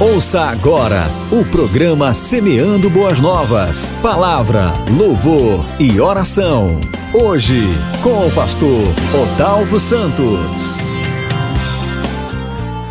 Ouça 0.00 0.44
agora 0.44 1.02
o 1.30 1.44
programa 1.44 2.14
Semeando 2.14 2.88
Boas 2.88 3.18
Novas. 3.20 3.90
Palavra, 4.00 4.72
louvor 4.96 5.62
e 5.78 6.00
oração. 6.00 6.80
Hoje, 7.12 7.60
com 8.02 8.26
o 8.26 8.32
pastor 8.34 8.86
Odalvo 9.12 9.78
Santos. 9.78 10.78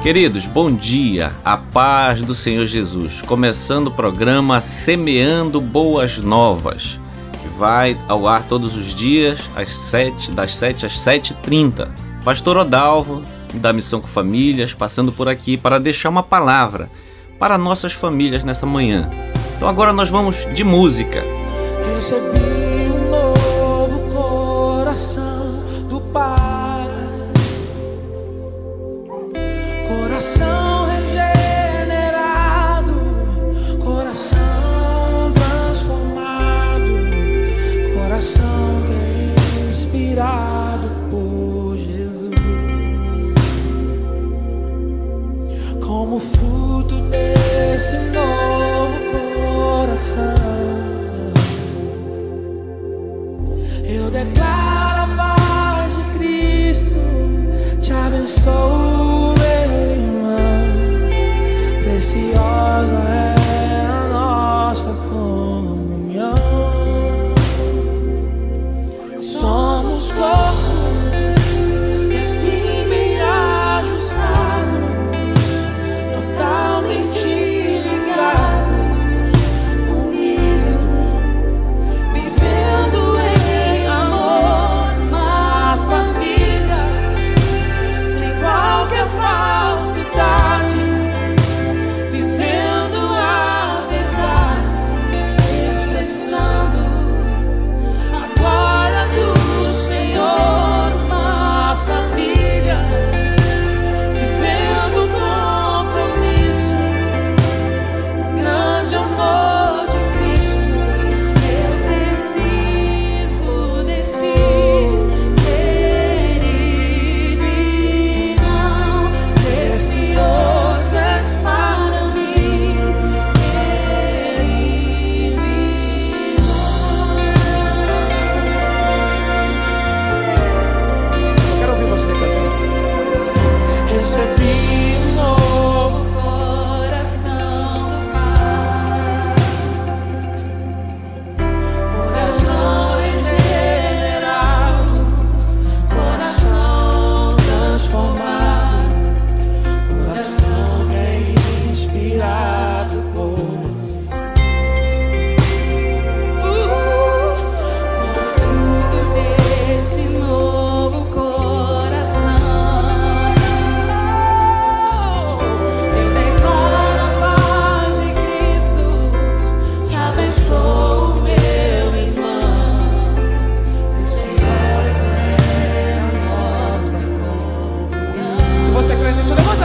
Queridos, 0.03 0.45
bom 0.45 0.71
dia, 0.71 1.33
a 1.43 1.57
paz 1.57 2.21
do 2.21 2.35
Senhor 2.35 2.67
Jesus. 2.67 3.23
Começando 3.23 3.87
o 3.87 3.91
programa 3.91 4.61
Semeando 4.61 5.59
Boas 5.59 6.19
Novas, 6.19 6.99
que 7.41 7.47
vai 7.57 7.97
ao 8.07 8.27
ar 8.27 8.43
todos 8.43 8.75
os 8.75 8.93
dias, 8.93 9.49
às 9.55 9.75
7, 9.75 10.29
das 10.29 10.55
7 10.55 10.85
às 10.85 10.93
7h30. 10.93 11.89
Pastor 12.23 12.55
Odalvo, 12.55 13.23
da 13.53 13.73
Missão 13.73 13.99
com 13.99 14.07
Famílias, 14.07 14.73
passando 14.73 15.11
por 15.11 15.27
aqui 15.27 15.57
para 15.57 15.79
deixar 15.79 16.09
uma 16.09 16.23
palavra 16.23 16.89
para 17.37 17.57
nossas 17.57 17.93
famílias 17.93 18.43
nessa 18.43 18.65
manhã. 18.65 19.09
Então 19.55 19.67
agora 19.67 19.93
nós 19.93 20.09
vamos 20.09 20.47
de 20.53 20.63
música. 20.63 21.23
Recebi 21.95 22.68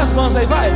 as 0.04 0.12
mãos 0.12 0.36
aí, 0.36 0.44
vai. 0.44 0.70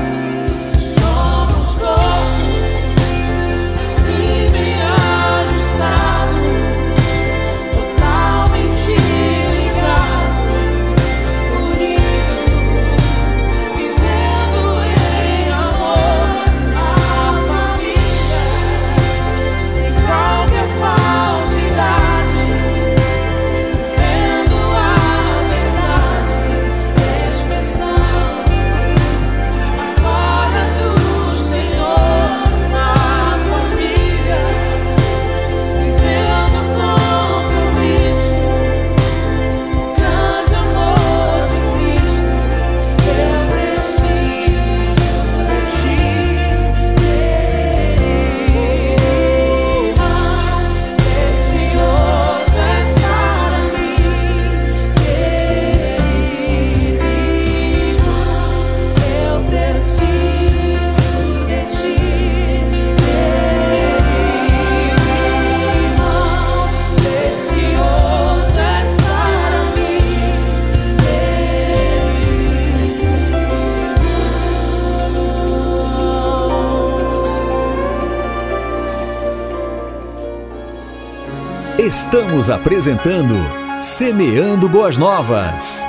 Estamos 82.11 82.49
apresentando 82.49 83.35
Semeando 83.83 84.67
Boas 84.67 84.97
Novas. 84.97 85.85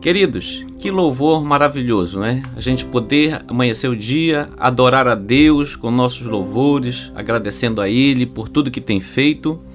Queridos, 0.00 0.66
que 0.80 0.90
louvor 0.90 1.44
maravilhoso, 1.44 2.18
né? 2.18 2.42
A 2.56 2.60
gente 2.60 2.84
poder 2.84 3.44
amanhecer 3.46 3.88
o 3.88 3.94
dia, 3.94 4.48
adorar 4.58 5.06
a 5.06 5.14
Deus 5.14 5.76
com 5.76 5.92
nossos 5.92 6.26
louvores, 6.26 7.12
agradecendo 7.14 7.80
a 7.80 7.88
Ele 7.88 8.26
por 8.26 8.48
tudo 8.48 8.72
que 8.72 8.80
tem 8.80 8.98
feito. 8.98 9.69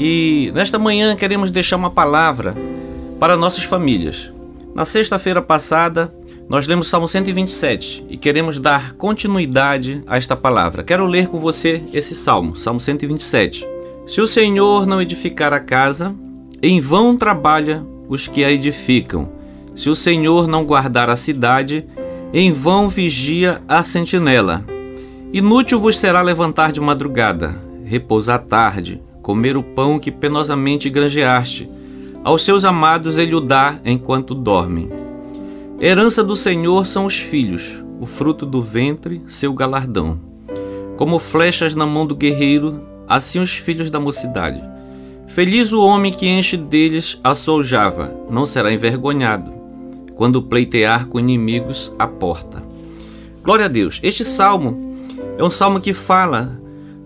E 0.00 0.52
nesta 0.54 0.78
manhã 0.78 1.16
queremos 1.16 1.50
deixar 1.50 1.74
uma 1.74 1.90
palavra 1.90 2.54
para 3.18 3.36
nossas 3.36 3.64
famílias. 3.64 4.32
Na 4.72 4.84
sexta-feira 4.84 5.42
passada, 5.42 6.14
nós 6.48 6.68
lemos 6.68 6.86
Salmo 6.86 7.08
127 7.08 8.04
e 8.08 8.16
queremos 8.16 8.60
dar 8.60 8.92
continuidade 8.92 10.04
a 10.06 10.16
esta 10.16 10.36
palavra. 10.36 10.84
Quero 10.84 11.04
ler 11.04 11.26
com 11.26 11.40
você 11.40 11.82
esse 11.92 12.14
salmo, 12.14 12.54
Salmo 12.54 12.78
127. 12.78 13.66
Se 14.06 14.20
o 14.20 14.26
Senhor 14.28 14.86
não 14.86 15.02
edificar 15.02 15.52
a 15.52 15.58
casa, 15.58 16.14
em 16.62 16.80
vão 16.80 17.16
trabalha 17.16 17.84
os 18.08 18.28
que 18.28 18.44
a 18.44 18.52
edificam. 18.52 19.32
Se 19.74 19.90
o 19.90 19.96
Senhor 19.96 20.46
não 20.46 20.64
guardar 20.64 21.10
a 21.10 21.16
cidade, 21.16 21.84
em 22.32 22.52
vão 22.52 22.88
vigia 22.88 23.60
a 23.66 23.82
sentinela. 23.82 24.64
Inútil 25.32 25.80
vos 25.80 25.98
será 25.98 26.22
levantar 26.22 26.70
de 26.70 26.80
madrugada, 26.80 27.60
repousar 27.84 28.38
tarde, 28.44 29.02
comer 29.28 29.58
o 29.58 29.62
pão 29.62 29.98
que 29.98 30.10
penosamente 30.10 30.88
granjeaste. 30.88 31.68
Aos 32.24 32.42
seus 32.42 32.64
amados 32.64 33.18
ele 33.18 33.34
o 33.34 33.42
dá 33.42 33.78
enquanto 33.84 34.34
dormem. 34.34 34.88
Herança 35.78 36.24
do 36.24 36.34
Senhor 36.34 36.86
são 36.86 37.04
os 37.04 37.18
filhos, 37.18 37.84
o 38.00 38.06
fruto 38.06 38.46
do 38.46 38.62
ventre, 38.62 39.20
seu 39.28 39.52
galardão. 39.52 40.18
Como 40.96 41.18
flechas 41.18 41.74
na 41.74 41.84
mão 41.84 42.06
do 42.06 42.16
guerreiro, 42.16 42.80
assim 43.06 43.38
os 43.38 43.50
filhos 43.50 43.90
da 43.90 44.00
mocidade. 44.00 44.64
Feliz 45.26 45.72
o 45.72 45.84
homem 45.84 46.10
que 46.10 46.26
enche 46.26 46.56
deles 46.56 47.20
a 47.22 47.34
sua 47.34 47.56
aljava, 47.56 48.16
não 48.30 48.46
será 48.46 48.72
envergonhado 48.72 49.52
quando 50.14 50.40
pleitear 50.40 51.06
com 51.06 51.20
inimigos 51.20 51.92
à 51.98 52.08
porta. 52.08 52.62
Glória 53.42 53.66
a 53.66 53.68
Deus. 53.68 54.00
Este 54.02 54.24
salmo 54.24 54.96
é 55.36 55.44
um 55.44 55.50
salmo 55.50 55.82
que 55.82 55.92
fala 55.92 56.58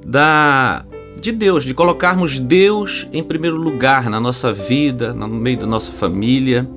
da 0.07 0.85
de 1.23 1.31
Deus, 1.31 1.63
de 1.63 1.73
colocarmos 1.73 2.41
Deus 2.41 3.07
em 3.13 3.23
primeiro 3.23 3.57
lugar 3.57 4.11
na 4.11 4.19
nossa 4.19 4.53
vida, 4.53 5.15
no 5.15 5.29
meio 5.29 5.59
da 5.61 5.67
nossa 5.67 5.93
família, 5.93 6.69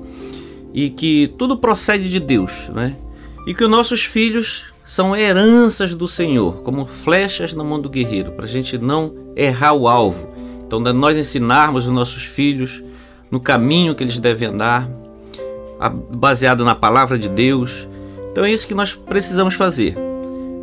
e 0.72 0.88
que 0.88 1.34
tudo 1.36 1.56
procede 1.56 2.08
de 2.08 2.20
Deus, 2.20 2.68
né? 2.68 2.96
E 3.44 3.52
que 3.52 3.64
os 3.64 3.70
nossos 3.70 4.04
filhos 4.04 4.72
são 4.84 5.16
heranças 5.16 5.94
do 5.94 6.06
Senhor, 6.06 6.62
como 6.62 6.86
flechas 6.86 7.52
na 7.54 7.64
mão 7.64 7.80
do 7.80 7.90
guerreiro, 7.90 8.32
para 8.32 8.44
a 8.44 8.48
gente 8.48 8.78
não 8.78 9.12
errar 9.34 9.72
o 9.72 9.88
alvo. 9.88 10.28
Então, 10.64 10.78
nós 10.78 11.16
ensinarmos 11.16 11.86
os 11.86 11.92
nossos 11.92 12.22
filhos 12.22 12.82
no 13.30 13.40
caminho 13.40 13.96
que 13.96 14.04
eles 14.04 14.20
devem 14.20 14.48
andar, 14.48 14.88
baseado 16.12 16.64
na 16.64 16.74
palavra 16.74 17.18
de 17.18 17.28
Deus. 17.28 17.86
Então 18.30 18.44
é 18.44 18.52
isso 18.52 18.66
que 18.66 18.74
nós 18.74 18.94
precisamos 18.94 19.54
fazer. 19.54 19.96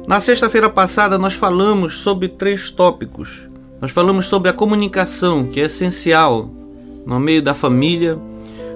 Na 0.07 0.21
sexta-feira 0.21 0.69
passada 0.69 1.17
nós 1.17 1.33
falamos 1.33 1.97
sobre 1.97 2.27
três 2.29 2.71
tópicos. 2.71 3.52
Nós 3.83 3.91
falamos 3.91 4.27
sobre 4.27 4.49
a 4.49 4.53
comunicação, 4.53 5.45
que 5.45 5.59
é 5.59 5.65
essencial 5.65 6.49
no 7.05 7.19
meio 7.19 7.41
da 7.41 7.53
família. 7.53 8.17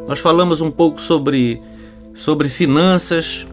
Nós 0.05 0.19
falamos 0.19 0.59
um 0.59 0.69
pouco 0.69 1.01
sobre 1.01 1.61
sobre 2.13 2.49
finanças. 2.49 3.47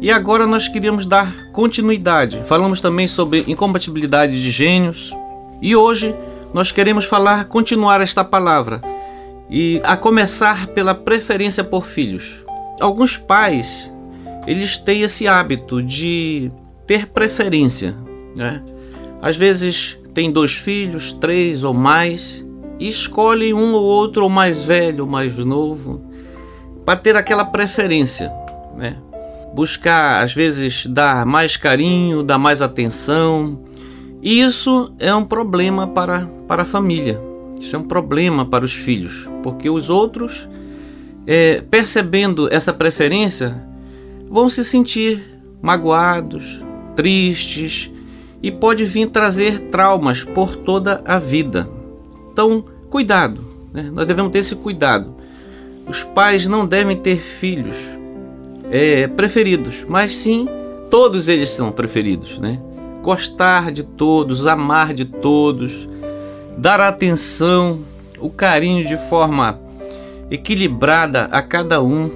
E 0.00 0.08
agora 0.08 0.46
nós 0.46 0.68
queríamos 0.68 1.06
dar 1.06 1.50
continuidade. 1.50 2.40
Falamos 2.46 2.80
também 2.80 3.08
sobre 3.08 3.44
incompatibilidade 3.48 4.40
de 4.40 4.52
gênios. 4.52 5.12
E 5.60 5.74
hoje 5.74 6.14
nós 6.54 6.70
queremos 6.70 7.06
falar, 7.06 7.46
continuar 7.46 8.00
esta 8.00 8.22
palavra, 8.22 8.80
e 9.50 9.80
a 9.82 9.96
começar 9.96 10.68
pela 10.68 10.94
preferência 10.94 11.64
por 11.64 11.86
filhos. 11.86 12.36
Alguns 12.80 13.16
pais, 13.16 13.92
eles 14.46 14.78
têm 14.78 15.02
esse 15.02 15.26
hábito 15.26 15.82
de 15.82 16.52
ter 16.86 17.08
preferência, 17.08 17.96
né? 18.36 18.62
Às 19.20 19.36
vezes 19.36 19.99
tem 20.20 20.30
dois 20.30 20.52
filhos, 20.52 21.14
três 21.14 21.64
ou 21.64 21.72
mais, 21.72 22.44
e 22.78 22.88
escolhem 22.88 23.54
um 23.54 23.72
ou 23.72 23.82
outro, 23.82 24.24
ou 24.24 24.28
mais 24.28 24.62
velho, 24.62 25.04
ou 25.04 25.10
mais 25.10 25.38
novo, 25.38 26.02
para 26.84 27.00
ter 27.00 27.16
aquela 27.16 27.42
preferência, 27.42 28.30
né? 28.76 28.98
Buscar, 29.54 30.22
às 30.22 30.34
vezes, 30.34 30.84
dar 30.84 31.24
mais 31.24 31.56
carinho, 31.56 32.22
dar 32.22 32.36
mais 32.36 32.60
atenção. 32.60 33.62
E 34.20 34.42
isso 34.42 34.92
é 34.98 35.14
um 35.14 35.24
problema 35.24 35.86
para, 35.86 36.28
para 36.46 36.64
a 36.64 36.66
família. 36.66 37.18
Isso 37.58 37.74
é 37.74 37.78
um 37.78 37.84
problema 37.84 38.44
para 38.44 38.62
os 38.62 38.74
filhos, 38.74 39.26
porque 39.42 39.70
os 39.70 39.88
outros, 39.88 40.46
é, 41.26 41.62
percebendo 41.62 42.46
essa 42.52 42.74
preferência, 42.74 43.58
vão 44.28 44.50
se 44.50 44.66
sentir 44.66 45.40
magoados, 45.62 46.60
tristes 46.94 47.90
e 48.42 48.50
pode 48.50 48.84
vir 48.84 49.08
trazer 49.08 49.60
traumas 49.70 50.24
por 50.24 50.56
toda 50.56 51.02
a 51.04 51.18
vida. 51.18 51.68
Então, 52.32 52.64
cuidado, 52.88 53.44
né? 53.72 53.90
nós 53.92 54.06
devemos 54.06 54.32
ter 54.32 54.38
esse 54.38 54.56
cuidado. 54.56 55.14
Os 55.86 56.02
pais 56.02 56.46
não 56.46 56.66
devem 56.66 56.96
ter 56.96 57.18
filhos 57.18 57.76
é, 58.70 59.06
preferidos, 59.08 59.84
mas 59.88 60.16
sim 60.16 60.48
todos 60.88 61.28
eles 61.28 61.50
são 61.50 61.72
preferidos, 61.72 62.38
né? 62.38 62.60
Gostar 63.02 63.72
de 63.72 63.82
todos, 63.82 64.46
amar 64.46 64.92
de 64.92 65.04
todos, 65.04 65.88
dar 66.56 66.80
atenção, 66.80 67.80
o 68.18 68.28
carinho 68.28 68.84
de 68.84 68.96
forma 68.96 69.58
equilibrada 70.30 71.24
a 71.32 71.40
cada 71.42 71.82
um, 71.82 72.10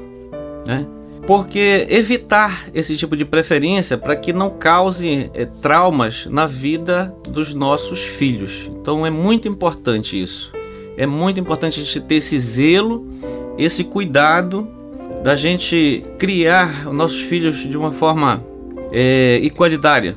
né? 0.67 0.87
Porque 1.26 1.87
evitar 1.88 2.67
esse 2.75 2.97
tipo 2.97 3.17
de 3.17 3.25
preferência 3.25 3.97
para 3.97 4.15
que 4.15 4.32
não 4.32 4.50
cause 4.50 5.31
é, 5.32 5.47
traumas 5.47 6.26
na 6.26 6.47
vida 6.47 7.15
dos 7.29 7.55
nossos 7.55 8.03
filhos. 8.03 8.71
Então 8.81 9.06
é 9.06 9.11
muito 9.11 9.49
importante 9.49 10.21
isso. 10.21 10.53
É 10.97 11.06
muito 11.06 11.41
importante 11.41 11.81
a 11.81 11.85
gente 11.85 12.00
ter 12.03 12.17
esse 12.17 12.38
zelo, 12.38 13.06
esse 13.59 13.85
cuidado 13.85 14.69
da 15.23 15.35
gente 15.35 16.05
criar 16.19 16.87
os 16.87 16.93
nossos 16.93 17.21
filhos 17.23 17.59
de 17.59 17.77
uma 17.77 17.91
forma 17.91 18.44
é, 18.93 19.41
igualitária, 19.43 20.17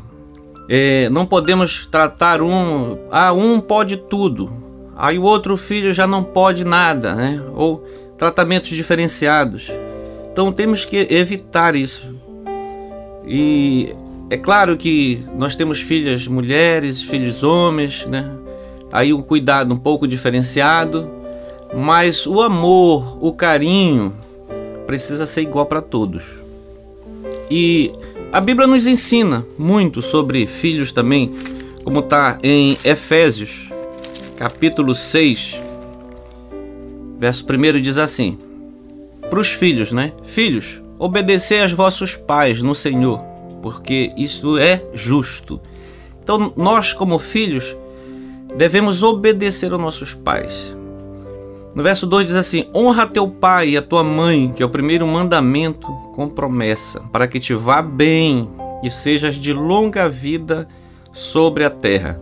é, 0.69 1.09
não 1.09 1.25
podemos 1.25 1.85
tratar 1.85 2.41
um, 2.41 2.97
ah, 3.09 3.31
um 3.31 3.61
pode 3.61 3.95
tudo, 3.95 4.51
aí 4.97 5.17
o 5.17 5.23
outro 5.23 5.55
filho 5.55 5.93
já 5.93 6.05
não 6.05 6.23
pode 6.23 6.65
nada, 6.65 7.15
né? 7.15 7.41
Ou 7.55 7.85
tratamentos 8.17 8.69
diferenciados. 8.69 9.71
Então 10.37 10.51
temos 10.51 10.85
que 10.85 10.97
evitar 11.09 11.75
isso. 11.75 12.03
E 13.25 13.95
é 14.29 14.37
claro 14.37 14.77
que 14.77 15.23
nós 15.35 15.55
temos 15.55 15.81
filhas 15.81 16.27
mulheres, 16.27 17.01
filhos 17.01 17.41
homens, 17.41 18.05
né? 18.05 18.29
Aí 18.91 19.11
um 19.11 19.23
cuidado 19.23 19.73
um 19.73 19.77
pouco 19.77 20.07
diferenciado, 20.07 21.09
mas 21.75 22.27
o 22.27 22.39
amor, 22.39 23.17
o 23.19 23.33
carinho 23.33 24.13
precisa 24.85 25.25
ser 25.25 25.41
igual 25.41 25.65
para 25.65 25.81
todos. 25.81 26.23
E 27.49 27.91
a 28.31 28.39
Bíblia 28.39 28.67
nos 28.67 28.85
ensina 28.85 29.43
muito 29.57 30.03
sobre 30.03 30.45
filhos 30.45 30.91
também, 30.91 31.33
como 31.83 32.01
está 32.01 32.37
em 32.43 32.77
Efésios, 32.83 33.69
capítulo 34.37 34.93
6, 34.93 35.59
verso 37.17 37.43
1 37.43 37.81
diz 37.81 37.97
assim: 37.97 38.37
Para 39.29 39.39
os 39.39 39.49
filhos, 39.49 39.91
né? 39.91 40.13
Filhos, 40.23 40.81
obedecei 40.97 41.61
aos 41.61 41.71
vossos 41.71 42.15
pais 42.15 42.61
no 42.61 42.73
Senhor, 42.73 43.19
porque 43.61 44.11
isso 44.17 44.57
é 44.57 44.81
justo. 44.93 45.59
Então, 46.23 46.53
nós, 46.55 46.93
como 46.93 47.19
filhos, 47.19 47.75
devemos 48.55 49.03
obedecer 49.03 49.71
aos 49.71 49.81
nossos 49.81 50.13
pais. 50.13 50.75
No 51.75 51.83
verso 51.83 52.07
2 52.07 52.27
diz 52.27 52.35
assim: 52.35 52.65
Honra 52.73 53.05
teu 53.05 53.27
pai 53.27 53.69
e 53.69 53.77
a 53.77 53.81
tua 53.81 54.03
mãe, 54.03 54.51
que 54.51 54.63
é 54.63 54.65
o 54.65 54.69
primeiro 54.69 55.05
mandamento 55.05 55.87
com 56.15 56.27
promessa, 56.27 57.01
para 57.11 57.27
que 57.27 57.39
te 57.39 57.53
vá 57.53 57.81
bem 57.81 58.49
e 58.83 58.89
sejas 58.89 59.35
de 59.35 59.53
longa 59.53 60.09
vida 60.09 60.67
sobre 61.13 61.63
a 61.63 61.69
terra. 61.69 62.19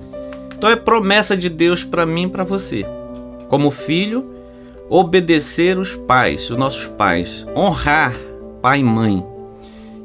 Então 0.58 0.70
é 0.70 0.76
promessa 0.76 1.38
de 1.38 1.50
Deus 1.50 1.84
para 1.84 2.06
mim 2.06 2.24
e 2.24 2.30
para 2.30 2.44
você. 2.44 2.86
Como 3.48 3.72
filho, 3.72 4.35
obedecer 4.90 5.78
os 5.78 5.96
pais, 5.96 6.50
os 6.50 6.58
nossos 6.58 6.88
pais, 6.88 7.46
honrar 7.56 8.16
pai 8.62 8.80
e 8.80 8.84
mãe. 8.84 9.26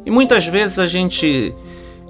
E 0.05 0.11
muitas 0.11 0.47
vezes 0.47 0.79
a 0.79 0.87
gente 0.87 1.55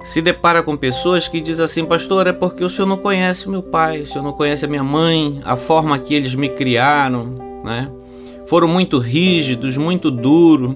se 0.03 0.21
depara 0.21 0.63
com 0.63 0.75
pessoas 0.75 1.27
que 1.27 1.39
dizem 1.39 1.63
assim, 1.63 1.85
pastor, 1.85 2.27
é 2.27 2.33
porque 2.33 2.63
o 2.63 2.69
senhor 2.69 2.87
não 2.87 2.97
conhece 2.97 3.49
meu 3.49 3.61
pai, 3.61 4.01
o 4.01 4.07
senhor 4.07 4.23
não 4.23 4.33
conhece 4.33 4.65
a 4.65 4.67
minha 4.67 4.83
mãe, 4.83 5.41
a 5.43 5.55
forma 5.55 5.97
que 5.99 6.13
eles 6.13 6.33
me 6.33 6.49
criaram, 6.49 7.35
né? 7.63 7.89
Foram 8.47 8.67
muito 8.67 8.97
rígidos, 8.97 9.77
muito 9.77 10.09
duros. 10.09 10.75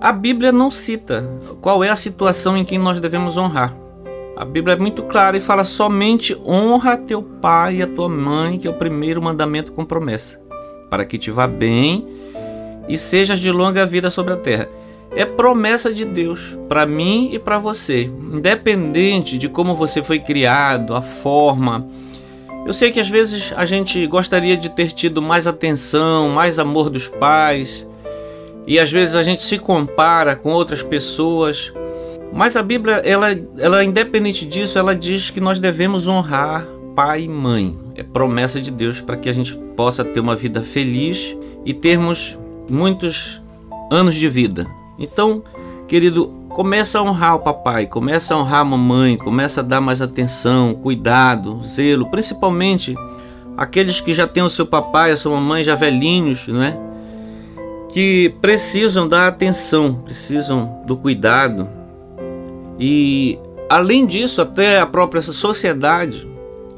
A 0.00 0.12
Bíblia 0.12 0.50
não 0.50 0.70
cita 0.70 1.28
qual 1.60 1.84
é 1.84 1.90
a 1.90 1.96
situação 1.96 2.56
em 2.56 2.64
que 2.64 2.78
nós 2.78 2.98
devemos 2.98 3.36
honrar. 3.36 3.76
A 4.36 4.44
Bíblia 4.44 4.74
é 4.74 4.78
muito 4.78 5.02
clara 5.02 5.36
e 5.36 5.40
fala 5.40 5.64
somente 5.64 6.34
honra 6.46 6.96
teu 6.96 7.22
pai 7.22 7.76
e 7.76 7.82
a 7.82 7.86
tua 7.86 8.08
mãe, 8.08 8.58
que 8.58 8.66
é 8.66 8.70
o 8.70 8.74
primeiro 8.74 9.20
mandamento 9.20 9.70
com 9.70 9.84
promessa, 9.84 10.40
para 10.90 11.04
que 11.04 11.16
te 11.16 11.30
vá 11.30 11.46
bem 11.46 12.06
e 12.88 12.98
sejas 12.98 13.38
de 13.38 13.50
longa 13.50 13.86
vida 13.86 14.10
sobre 14.10 14.34
a 14.34 14.36
terra. 14.36 14.68
É 15.14 15.24
promessa 15.24 15.92
de 15.92 16.04
Deus 16.04 16.56
para 16.68 16.84
mim 16.84 17.30
e 17.32 17.38
para 17.38 17.58
você, 17.58 18.02
independente 18.02 19.38
de 19.38 19.48
como 19.48 19.74
você 19.74 20.02
foi 20.02 20.18
criado, 20.18 20.94
a 20.94 21.00
forma. 21.00 21.88
Eu 22.66 22.74
sei 22.74 22.92
que 22.92 23.00
às 23.00 23.08
vezes 23.08 23.52
a 23.56 23.64
gente 23.64 24.06
gostaria 24.06 24.56
de 24.56 24.68
ter 24.68 24.92
tido 24.92 25.22
mais 25.22 25.46
atenção, 25.46 26.28
mais 26.28 26.58
amor 26.58 26.90
dos 26.90 27.08
pais, 27.08 27.88
e 28.66 28.78
às 28.78 28.90
vezes 28.92 29.14
a 29.14 29.22
gente 29.22 29.42
se 29.42 29.58
compara 29.58 30.36
com 30.36 30.50
outras 30.50 30.82
pessoas. 30.82 31.72
Mas 32.32 32.54
a 32.54 32.62
Bíblia, 32.62 32.96
ela, 32.96 33.28
ela 33.58 33.82
independente 33.82 34.46
disso, 34.46 34.78
ela 34.78 34.94
diz 34.94 35.30
que 35.30 35.40
nós 35.40 35.58
devemos 35.58 36.06
honrar 36.06 36.66
pai 36.94 37.22
e 37.22 37.28
mãe. 37.28 37.76
É 38.00 38.02
promessa 38.02 38.58
de 38.58 38.70
Deus 38.70 39.02
para 39.02 39.14
que 39.14 39.28
a 39.28 39.32
gente 39.34 39.54
possa 39.76 40.02
ter 40.02 40.20
uma 40.20 40.34
vida 40.34 40.62
feliz 40.62 41.36
e 41.66 41.74
termos 41.74 42.38
muitos 42.66 43.42
anos 43.92 44.14
de 44.14 44.26
vida. 44.26 44.66
Então, 44.98 45.42
querido, 45.86 46.28
começa 46.48 46.98
a 46.98 47.02
honrar 47.02 47.34
o 47.34 47.40
papai, 47.40 47.86
começa 47.86 48.32
a 48.32 48.38
honrar 48.38 48.60
a 48.62 48.64
mamãe, 48.64 49.18
começa 49.18 49.60
a 49.60 49.62
dar 49.62 49.82
mais 49.82 50.00
atenção, 50.00 50.72
cuidado, 50.72 51.60
zelo, 51.62 52.06
principalmente 52.06 52.94
aqueles 53.54 54.00
que 54.00 54.14
já 54.14 54.26
têm 54.26 54.42
o 54.42 54.48
seu 54.48 54.64
papai, 54.64 55.10
a 55.10 55.16
sua 55.18 55.32
mamãe 55.32 55.62
já 55.62 55.74
velhinhos, 55.74 56.48
não 56.48 56.62
é? 56.62 56.80
Que 57.92 58.34
precisam 58.40 59.06
da 59.06 59.28
atenção, 59.28 59.96
precisam 60.06 60.80
do 60.86 60.96
cuidado. 60.96 61.68
E 62.78 63.38
além 63.68 64.06
disso, 64.06 64.40
até 64.40 64.80
a 64.80 64.86
própria 64.86 65.20
sociedade, 65.20 66.29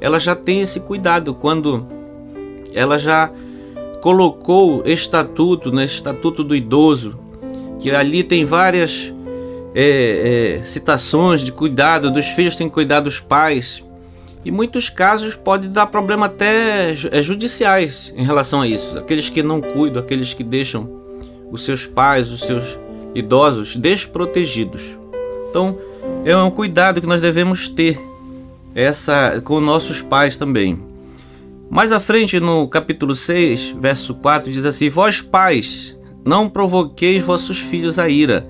ela 0.02 0.18
já 0.18 0.34
tem 0.34 0.60
esse 0.60 0.80
cuidado 0.80 1.32
quando 1.32 1.86
ela 2.74 2.98
já 2.98 3.30
colocou 4.00 4.82
estatuto, 4.84 5.70
né, 5.70 5.84
estatuto 5.84 6.42
do 6.42 6.56
idoso, 6.56 7.16
que 7.78 7.88
ali 7.92 8.24
tem 8.24 8.44
várias 8.44 9.14
é, 9.72 10.58
é, 10.58 10.64
citações 10.64 11.40
de 11.40 11.52
cuidado 11.52 12.10
dos 12.10 12.26
filhos 12.26 12.56
têm 12.56 12.68
que 12.68 12.74
cuidar 12.74 12.98
dos 12.98 13.20
pais. 13.20 13.84
E 14.44 14.50
muitos 14.50 14.90
casos 14.90 15.36
pode 15.36 15.68
dar 15.68 15.86
problema 15.86 16.26
até 16.26 16.96
é, 17.12 17.22
judiciais 17.22 18.12
em 18.16 18.24
relação 18.24 18.60
a 18.60 18.66
isso. 18.66 18.98
Aqueles 18.98 19.28
que 19.28 19.40
não 19.40 19.60
cuidam, 19.60 20.02
aqueles 20.02 20.34
que 20.34 20.42
deixam 20.42 20.90
os 21.52 21.64
seus 21.64 21.86
pais, 21.86 22.28
os 22.28 22.40
seus 22.40 22.76
idosos 23.14 23.76
desprotegidos. 23.76 24.82
Então, 25.48 25.78
é 26.24 26.36
um 26.36 26.50
cuidado 26.50 27.00
que 27.00 27.06
nós 27.06 27.20
devemos 27.20 27.68
ter 27.68 28.00
essa 28.74 29.40
com 29.44 29.60
nossos 29.60 30.00
pais 30.00 30.36
também. 30.36 30.78
Mais 31.70 31.90
à 31.90 31.98
frente, 31.98 32.38
no 32.38 32.68
capítulo 32.68 33.16
6, 33.16 33.76
verso 33.80 34.14
4, 34.14 34.52
diz 34.52 34.64
assim: 34.64 34.88
Vós, 34.88 35.20
pais, 35.20 35.96
não 36.24 36.48
provoqueis 36.48 37.22
vossos 37.22 37.58
filhos 37.58 37.98
a 37.98 38.08
ira, 38.08 38.46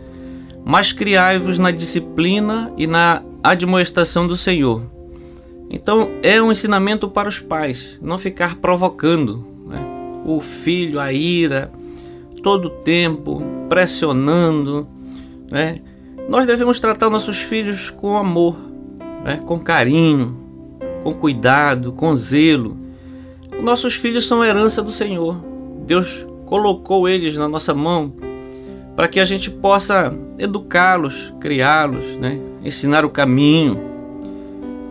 mas 0.65 0.93
criai-vos 0.93 1.59
na 1.59 1.71
disciplina 1.71 2.73
e 2.77 2.87
na 2.87 3.23
admoestação 3.43 4.27
do 4.27 4.37
Senhor. 4.37 4.83
Então, 5.71 6.11
é 6.23 6.41
um 6.43 6.53
ensinamento 6.53 7.09
para 7.09 7.29
os 7.29 7.39
pais, 7.39 7.99
não 8.03 8.19
ficar 8.19 8.57
provocando 8.57 9.47
né? 9.67 9.81
o 10.27 10.41
filho 10.41 11.01
a 11.01 11.13
ira 11.13 11.73
todo 12.43 12.67
o 12.67 12.71
tempo, 12.71 13.43
pressionando. 13.69 14.87
Né? 15.51 15.81
Nós 16.29 16.47
devemos 16.47 16.81
tratar 16.81 17.09
nossos 17.09 17.39
filhos 17.39 17.89
com 17.89 18.17
amor, 18.17 18.57
né? 19.25 19.41
com 19.45 19.59
carinho, 19.59 20.37
com 21.03 21.13
cuidado, 21.13 21.93
com 21.93 22.15
zelo 22.17 22.83
nossos 23.63 23.95
filhos 23.95 24.27
são 24.27 24.45
herança 24.45 24.83
do 24.83 24.91
Senhor. 24.91 25.37
Deus 25.87 26.27
colocou 26.47 27.09
eles 27.09 27.37
na 27.37 27.49
nossa 27.49 27.73
mão 27.73 28.13
para 28.97 29.09
que 29.09 29.21
a 29.21 29.25
gente 29.25 29.51
possa 29.51 30.13
educá-los, 30.37 31.33
criá-los, 31.41 32.17
né? 32.17 32.41
ensinar 32.65 33.05
o 33.05 33.11
caminho. 33.11 33.81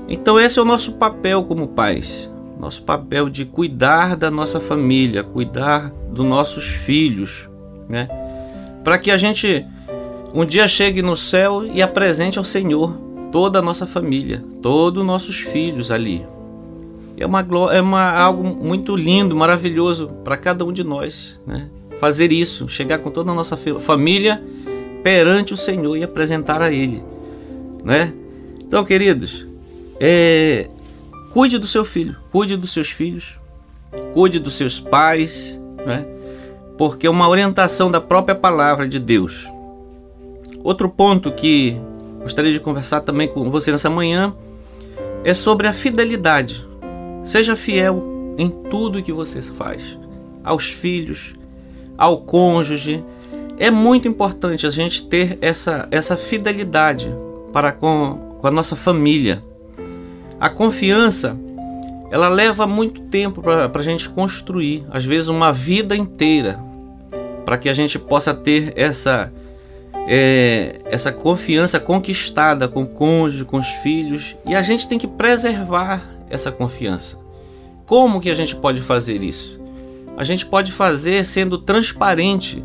Então, 0.08 0.40
esse 0.40 0.58
é 0.58 0.62
o 0.62 0.66
nosso 0.66 0.94
papel 0.94 1.44
como 1.44 1.68
pais. 1.68 2.32
Nosso 2.58 2.82
papel 2.84 3.30
de 3.30 3.46
cuidar 3.46 4.16
da 4.16 4.32
nossa 4.32 4.60
família, 4.60 5.24
cuidar 5.24 5.92
dos 6.10 6.26
nossos 6.26 6.66
filhos, 6.66 7.50
né? 7.90 8.08
Para 8.84 8.98
que 8.98 9.10
a 9.10 9.18
gente 9.18 9.66
um 10.34 10.46
dia 10.46 10.68
chegue 10.68 11.02
no 11.02 11.18
céu 11.18 11.66
e 11.66 11.82
apresente 11.82 12.38
ao 12.38 12.46
Senhor 12.46 12.98
toda 13.32 13.60
a 13.60 13.62
nossa 13.62 13.88
família, 13.88 14.44
todos 14.62 15.02
os 15.02 15.08
nossos 15.08 15.40
filhos 15.40 15.92
ali 15.92 16.26
é, 17.22 17.26
uma, 17.26 17.46
é 17.72 17.82
uma, 17.82 18.12
algo 18.12 18.44
muito 18.44 18.96
lindo, 18.96 19.36
maravilhoso 19.36 20.08
para 20.24 20.36
cada 20.36 20.66
um 20.66 20.74
de 20.74 20.84
nós. 20.84 21.40
Né? 21.46 21.70
Fazer 22.00 22.32
isso, 22.32 22.68
chegar 22.68 22.98
com 23.00 23.12
toda 23.12 23.32
a 23.32 23.36
nossa 23.36 23.56
família 23.56 24.44
perante 25.04 25.54
o 25.54 25.58
Senhor 25.58 25.96
e 25.96 26.04
apresentar 26.04 26.62
a 26.62 26.72
Ele. 26.72 27.04
Né? 27.84 28.14
Então, 28.60 28.84
queridos, 28.84 29.46
é, 30.00 30.68
cuide 31.32 31.60
do 31.60 31.68
seu 31.68 31.86
filho, 31.86 32.16
cuide 32.32 32.58
dos 32.58 32.74
seus 32.74 32.90
filhos, 32.90 33.40
cuide 34.14 34.40
dos 34.40 34.56
seus 34.56 34.80
pais, 34.80 35.60
né? 35.86 36.06
porque 36.78 37.06
é 37.06 37.10
uma 37.10 37.30
orientação 37.30 37.92
da 37.92 38.02
própria 38.02 38.36
palavra 38.36 38.88
de 38.88 38.98
Deus. 38.98 39.48
Outro 40.64 40.90
ponto 40.90 41.32
que 41.32 41.80
gostaria 42.24 42.51
de 42.51 42.60
conversar 42.60 43.01
também 43.01 43.28
com 43.28 43.50
você 43.50 43.72
nessa 43.72 43.90
manhã 43.90 44.34
é 45.24 45.34
sobre 45.34 45.68
a 45.68 45.74
fidelidade. 45.74 46.68
Seja 47.24 47.56
fiel 47.56 48.36
em 48.38 48.50
tudo 48.50 49.04
que 49.04 49.12
você 49.12 49.42
faz, 49.42 49.98
aos 50.44 50.66
filhos, 50.66 51.34
ao 51.98 52.22
cônjuge. 52.22 53.04
É 53.60 53.70
muito 53.70 54.08
importante 54.08 54.66
a 54.66 54.72
gente 54.72 55.08
ter 55.08 55.38
essa, 55.42 55.88
essa 55.92 56.18
fidelidade 56.18 57.13
para 57.54 57.72
com, 57.72 58.38
com 58.40 58.48
a 58.48 58.51
nossa 58.51 58.75
família. 58.75 59.44
A 60.40 60.50
confiança, 60.50 61.38
ela 62.10 62.28
leva 62.28 62.66
muito 62.66 63.01
tempo 63.01 63.42
para 63.42 63.70
a 63.72 63.84
gente 63.84 64.10
construir, 64.10 64.84
às 64.90 65.06
vezes 65.06 65.28
uma 65.28 65.54
vida 65.54 65.96
inteira, 65.96 66.60
para 67.46 67.58
que 67.58 67.70
a 67.70 67.74
gente 67.74 68.00
possa 68.00 68.34
ter 68.34 68.74
essa, 68.75 69.32
é, 70.08 70.81
essa 70.86 71.12
confiança 71.12 71.79
conquistada 71.79 72.67
com 72.67 72.84
o 72.84 72.88
cônjuge, 72.89 73.46
com 73.46 73.58
os 73.58 73.67
filhos, 73.67 74.36
e 74.46 74.55
a 74.55 74.62
gente 74.62 74.88
tem 74.88 74.98
que 74.98 75.08
preservar 75.08 76.03
essa 76.29 76.51
confiança. 76.51 77.17
Como 77.86 78.22
que 78.22 78.29
a 78.29 78.36
gente 78.36 78.55
pode 78.55 78.81
fazer 78.81 79.22
isso? 79.22 79.60
A 80.17 80.24
gente 80.24 80.46
pode 80.46 80.72
fazer 80.72 81.25
sendo 81.25 81.58
transparente 81.58 82.63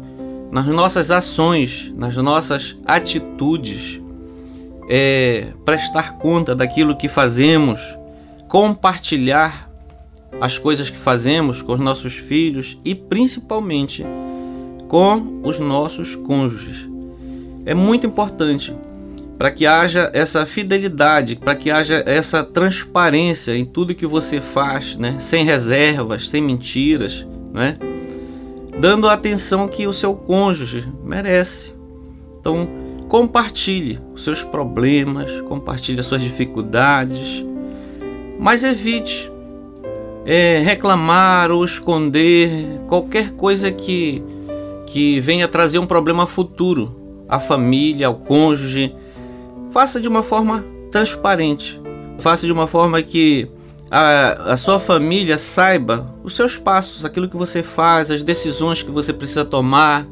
nas 0.51 0.67
nossas 0.67 1.11
ações, 1.11 1.93
nas 1.97 2.17
nossas 2.17 2.77
atitudes, 2.85 4.01
é, 4.89 5.49
prestar 5.65 6.19
conta 6.19 6.55
daquilo 6.55 6.97
que 6.97 7.09
fazemos, 7.09 7.81
compartilhar 8.49 9.71
as 10.41 10.59
coisas 10.59 10.91
que 10.91 10.97
fazemos 10.97 11.63
com 11.63 11.73
os 11.73 11.81
nossos 11.81 12.15
filhos 12.15 12.79
e 12.85 12.95
principalmente 12.95 14.05
com 14.89 15.41
os 15.43 15.59
nossos 15.59 16.15
cônjuges. 16.15 16.96
É 17.67 17.75
muito 17.75 18.07
importante 18.07 18.73
para 19.37 19.51
que 19.51 19.67
haja 19.67 20.09
essa 20.15 20.47
fidelidade, 20.47 21.35
para 21.35 21.57
que 21.57 21.71
haja 21.71 22.03
essa 22.07 22.45
transparência 22.45 23.57
em 23.57 23.65
tudo 23.65 23.95
que 23.95 24.07
você 24.07 24.41
faz, 24.41 24.97
né? 24.97 25.19
sem 25.21 25.45
reservas, 25.45 26.29
sem 26.29 26.41
mentiras, 26.41 27.27
né? 27.53 27.77
dando 28.79 29.09
a 29.09 29.13
atenção 29.13 29.67
que 29.67 29.87
o 29.87 29.93
seu 29.93 30.15
cônjuge 30.15 30.89
merece. 31.05 31.75
Então, 32.41 32.69
compartilhe 33.09 33.99
os 34.15 34.23
seus 34.23 34.45
problemas, 34.45 35.41
compartilhe 35.43 35.99
as 35.99 36.07
suas 36.07 36.23
dificuldades, 36.23 37.45
mas 38.39 38.63
evite 38.63 39.31
é, 40.25 40.63
reclamar 40.65 41.51
ou 41.51 41.65
esconder 41.65 42.81
qualquer 42.87 43.33
coisa 43.33 43.73
que, 43.73 44.23
que 44.87 45.21
venha 45.21 45.49
trazer 45.49 45.79
um 45.79 45.87
problema 45.87 46.27
futuro 46.27 46.96
à 47.29 47.39
família, 47.39 48.07
ao 48.07 48.15
cônjuge 48.15 48.95
faça 49.77 50.01
de 50.01 50.09
uma 50.09 50.23
forma 50.23 50.65
transparente. 50.91 51.79
Faça 52.19 52.47
de 52.47 52.53
uma 52.53 52.67
forma 52.67 53.03
que 53.03 53.47
a, 53.91 54.53
a 54.53 54.57
sua 54.57 54.81
família 54.81 55.37
saiba 55.37 56.15
os 56.25 56.35
seus 56.35 56.57
passos, 56.57 57.05
aquilo 57.05 57.29
que 57.29 57.37
você 57.37 57.63
faz, 57.63 58.11
as 58.11 58.23
decisões 58.23 58.83
que 58.83 58.91
você 58.91 59.13
precisa 59.13 59.45
tomar. 59.45 60.07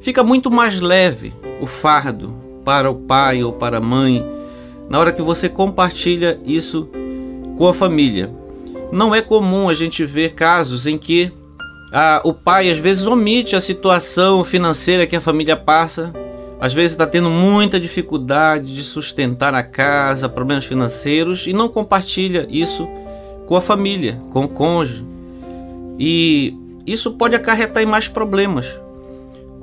Fica 0.00 0.22
muito 0.22 0.50
mais 0.50 0.80
leve 0.80 1.34
o 1.60 1.66
fardo 1.66 2.34
para 2.64 2.90
o 2.90 2.94
pai 2.94 3.44
ou 3.44 3.52
para 3.52 3.76
a 3.76 3.80
mãe 3.82 4.24
na 4.88 4.98
hora 4.98 5.12
que 5.12 5.20
você 5.20 5.48
compartilha 5.48 6.40
isso 6.44 6.88
com 7.58 7.68
a 7.68 7.74
família. 7.74 8.30
Não 8.90 9.14
é 9.14 9.20
comum 9.20 9.68
a 9.68 9.74
gente 9.74 10.06
ver 10.06 10.32
casos 10.32 10.86
em 10.86 10.96
que 10.96 11.30
a, 11.92 12.22
o 12.24 12.32
pai 12.32 12.70
às 12.70 12.78
vezes 12.78 13.04
omite 13.04 13.54
a 13.54 13.60
situação 13.60 14.42
financeira 14.42 15.06
que 15.06 15.16
a 15.16 15.20
família 15.20 15.54
passa 15.54 16.12
às 16.62 16.72
vezes 16.72 16.92
está 16.92 17.04
tendo 17.04 17.28
muita 17.28 17.80
dificuldade 17.80 18.72
de 18.72 18.84
sustentar 18.84 19.52
a 19.52 19.64
casa, 19.64 20.28
problemas 20.28 20.64
financeiros 20.64 21.44
e 21.48 21.52
não 21.52 21.68
compartilha 21.68 22.46
isso 22.48 22.88
com 23.48 23.56
a 23.56 23.60
família, 23.60 24.22
com 24.30 24.44
o 24.44 24.48
cônjuge. 24.48 25.04
E 25.98 26.56
isso 26.86 27.14
pode 27.14 27.34
acarretar 27.34 27.82
em 27.82 27.86
mais 27.86 28.06
problemas. 28.06 28.80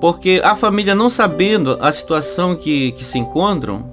Porque 0.02 0.42
a 0.44 0.58
família, 0.58 0.94
não 0.94 1.10
sabendo 1.10 1.78
a 1.80 1.90
situação 1.90 2.54
que, 2.54 2.92
que 2.92 3.06
se 3.06 3.18
encontram, 3.18 3.90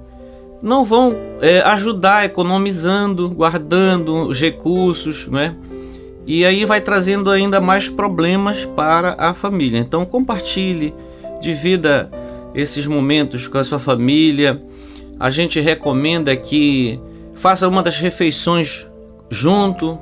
não 0.61 0.83
vão 0.83 1.15
é, 1.39 1.61
ajudar 1.61 2.25
economizando, 2.25 3.29
guardando 3.29 4.27
os 4.27 4.37
recursos, 4.37 5.27
né? 5.27 5.55
E 6.25 6.45
aí 6.45 6.65
vai 6.65 6.81
trazendo 6.81 7.31
ainda 7.31 7.61
mais 7.61 7.87
problemas 7.87 8.65
para 8.65 9.15
a 9.17 9.33
família. 9.33 9.79
Então 9.79 10.05
compartilhe, 10.05 10.93
divida 11.39 12.11
esses 12.59 12.85
momentos 12.87 13.47
com 13.47 13.57
a 13.57 13.63
sua 13.63 13.79
família. 13.79 14.61
A 15.19 15.29
gente 15.29 15.59
recomenda 15.59 16.35
que 16.35 16.99
faça 17.35 17.67
uma 17.67 17.81
das 17.81 17.97
refeições 17.97 18.85
junto, 19.29 19.97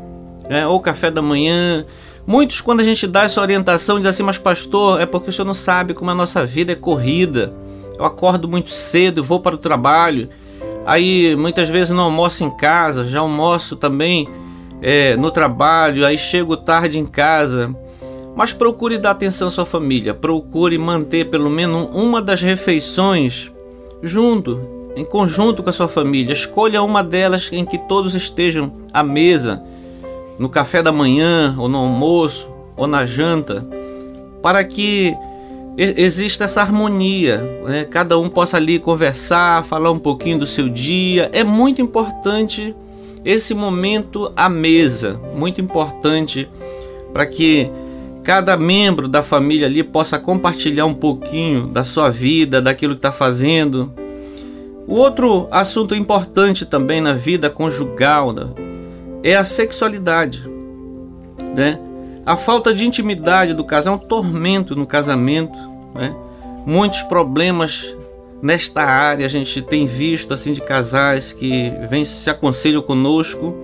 né? 0.49 0.65
ou 0.65 0.79
café 0.79 1.11
da 1.11 1.21
manhã. 1.21 1.85
Muitos, 2.25 2.61
quando 2.61 2.79
a 2.79 2.83
gente 2.83 3.05
dá 3.05 3.23
essa 3.23 3.41
orientação, 3.41 3.97
dizem 3.97 4.09
assim: 4.09 4.23
Mas, 4.23 4.37
pastor, 4.37 4.99
é 4.99 5.05
porque 5.05 5.29
o 5.29 5.33
senhor 5.33 5.45
não 5.45 5.53
sabe 5.53 5.93
como 5.93 6.09
a 6.09 6.15
nossa 6.15 6.45
vida 6.45 6.71
é 6.71 6.75
corrida. 6.75 7.53
Eu 7.97 8.05
acordo 8.05 8.47
muito 8.47 8.69
cedo, 8.69 9.23
vou 9.23 9.39
para 9.39 9.55
o 9.55 9.57
trabalho 9.57 10.29
Aí 10.85 11.35
muitas 11.35 11.67
vezes 11.67 11.89
não 11.89 12.03
almoço 12.03 12.43
em 12.43 12.49
casa, 12.51 13.03
já 13.03 13.19
almoço 13.19 13.75
também 13.75 14.29
é, 14.83 15.15
no 15.15 15.31
trabalho, 15.31 16.05
aí 16.05 16.17
chego 16.17 16.55
tarde 16.55 16.99
em 16.99 17.05
casa. 17.07 17.75
Mas 18.35 18.51
procure 18.51 18.97
dar 18.97 19.11
atenção 19.11 19.47
à 19.47 19.51
sua 19.51 19.65
família, 19.65 20.13
procure 20.13 20.77
manter 20.77 21.29
pelo 21.29 21.49
menos 21.49 21.89
uma 21.93 22.21
das 22.21 22.41
refeições 22.41 23.49
junto, 24.03 24.59
em 24.95 25.05
conjunto 25.05 25.63
com 25.63 25.69
a 25.69 25.73
sua 25.73 25.87
família. 25.87 26.33
Escolha 26.33 26.83
uma 26.83 27.01
delas 27.01 27.49
em 27.51 27.63
que 27.63 27.77
todos 27.77 28.13
estejam 28.13 28.71
à 28.93 29.01
mesa, 29.01 29.63
no 30.37 30.49
café 30.49 30.83
da 30.83 30.91
manhã, 30.91 31.55
ou 31.57 31.69
no 31.69 31.77
almoço, 31.77 32.49
ou 32.75 32.87
na 32.87 33.05
janta, 33.05 33.65
para 34.41 34.63
que 34.65 35.15
existe 35.77 36.43
essa 36.43 36.61
harmonia, 36.61 37.37
né? 37.65 37.85
cada 37.85 38.17
um 38.17 38.29
possa 38.29 38.57
ali 38.57 38.79
conversar, 38.79 39.63
falar 39.63 39.91
um 39.91 39.99
pouquinho 39.99 40.39
do 40.39 40.47
seu 40.47 40.69
dia. 40.69 41.29
É 41.33 41.43
muito 41.43 41.81
importante 41.81 42.75
esse 43.23 43.53
momento 43.53 44.31
à 44.35 44.47
mesa, 44.47 45.19
muito 45.35 45.59
importante 45.59 46.47
para 47.11 47.25
que 47.25 47.69
cada 48.25 48.57
membro 48.57 49.07
da 49.07 49.21
família 49.21 49.67
ali 49.67 49.83
possa 49.83 50.17
compartilhar 50.17 50.87
um 50.87 50.95
pouquinho 50.95 51.67
da 51.67 51.83
sua 51.83 52.09
vida, 52.09 52.59
daquilo 52.59 52.95
que 52.95 52.97
está 52.97 53.11
fazendo. 53.11 53.93
O 54.87 54.95
outro 54.95 55.47
assunto 55.51 55.93
importante 55.93 56.65
também 56.65 56.99
na 56.99 57.13
vida 57.13 57.51
conjugal 57.51 58.33
né? 58.33 58.47
é 59.23 59.35
a 59.35 59.45
sexualidade, 59.45 60.43
né? 61.55 61.79
A 62.25 62.35
falta 62.35 62.73
de 62.73 62.83
intimidade 62.83 63.53
do 63.53 63.63
casal 63.63 63.93
é 63.93 63.97
um 63.97 63.99
tormento 63.99 64.75
no 64.75 64.87
casamento. 64.87 65.57
Né? 65.93 66.11
Muitos 66.65 67.03
problemas 67.03 67.95
nesta 68.41 68.81
área 68.81 69.27
a 69.27 69.29
gente 69.29 69.61
tem 69.61 69.85
visto 69.85 70.33
assim 70.33 70.51
de 70.51 70.61
casais 70.61 71.31
que 71.31 71.71
vêm 71.87 72.03
se 72.03 72.27
aconselham 72.27 72.81
conosco. 72.81 73.55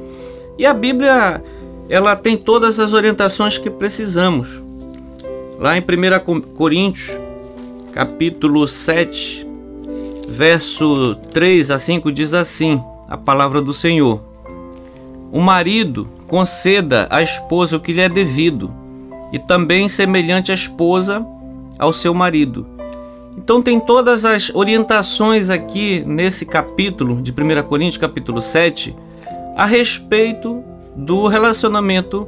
E 0.60 0.66
a 0.68 0.74
Bíblia 0.76 1.42
ela 1.92 2.16
tem 2.16 2.38
todas 2.38 2.80
as 2.80 2.94
orientações 2.94 3.58
que 3.58 3.70
precisamos. 3.70 4.62
Lá 5.60 5.78
em 5.78 5.82
1 5.82 6.40
Coríntios, 6.56 7.12
capítulo 7.92 8.66
7, 8.66 9.46
verso 10.30 11.16
3 11.34 11.70
a 11.70 11.78
5 11.78 12.10
diz 12.10 12.34
assim: 12.34 12.82
a 13.10 13.18
palavra 13.18 13.62
do 13.62 13.74
Senhor. 13.74 14.22
O 15.34 15.42
marido 15.42 16.08
conceda 16.30 17.08
à 17.10 17.22
esposa 17.22 17.76
o 17.76 17.80
que 17.82 17.92
lhe 17.92 18.00
é 18.00 18.08
devido, 18.08 18.74
e 19.34 19.38
também 19.38 19.90
semelhante 19.90 20.50
à 20.50 20.56
esposa 20.56 21.26
ao 21.78 21.92
seu 21.92 22.14
marido. 22.14 22.66
Então 23.38 23.62
tem 23.62 23.82
todas 23.82 24.24
as 24.24 24.50
orientações 24.56 25.50
aqui 25.50 26.06
nesse 26.06 26.46
capítulo 26.46 27.22
de 27.22 27.34
1 27.34 27.64
Coríntios, 27.68 27.98
capítulo 27.98 28.42
7, 28.42 28.96
a 29.58 29.66
respeito 29.66 30.71
do 30.96 31.28
relacionamento 31.28 32.28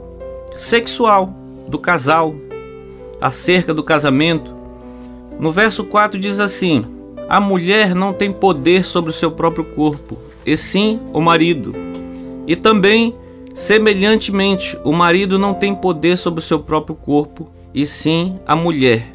sexual 0.58 1.34
do 1.68 1.80
casal, 1.80 2.36
acerca 3.20 3.74
do 3.74 3.84
casamento. 3.84 4.54
No 5.40 5.52
verso 5.52 5.84
4 5.84 6.20
diz 6.20 6.40
assim: 6.40 6.86
A 7.28 7.40
mulher 7.40 7.96
não 7.96 8.14
tem 8.14 8.32
poder 8.32 8.86
sobre 8.86 9.10
o 9.10 9.14
seu 9.14 9.32
próprio 9.32 9.66
corpo, 9.66 10.18
e 10.46 10.56
sim 10.58 11.00
o 11.14 11.22
marido. 11.22 11.74
E 12.46 12.56
também 12.56 13.16
Semelhantemente, 13.54 14.78
o 14.84 14.92
marido 14.92 15.38
não 15.38 15.54
tem 15.54 15.76
poder 15.76 16.18
sobre 16.18 16.40
o 16.40 16.44
seu 16.44 16.60
próprio 16.60 16.96
corpo, 16.96 17.50
e 17.74 17.86
sim 17.86 18.40
a 18.48 18.56
mulher. 18.56 19.12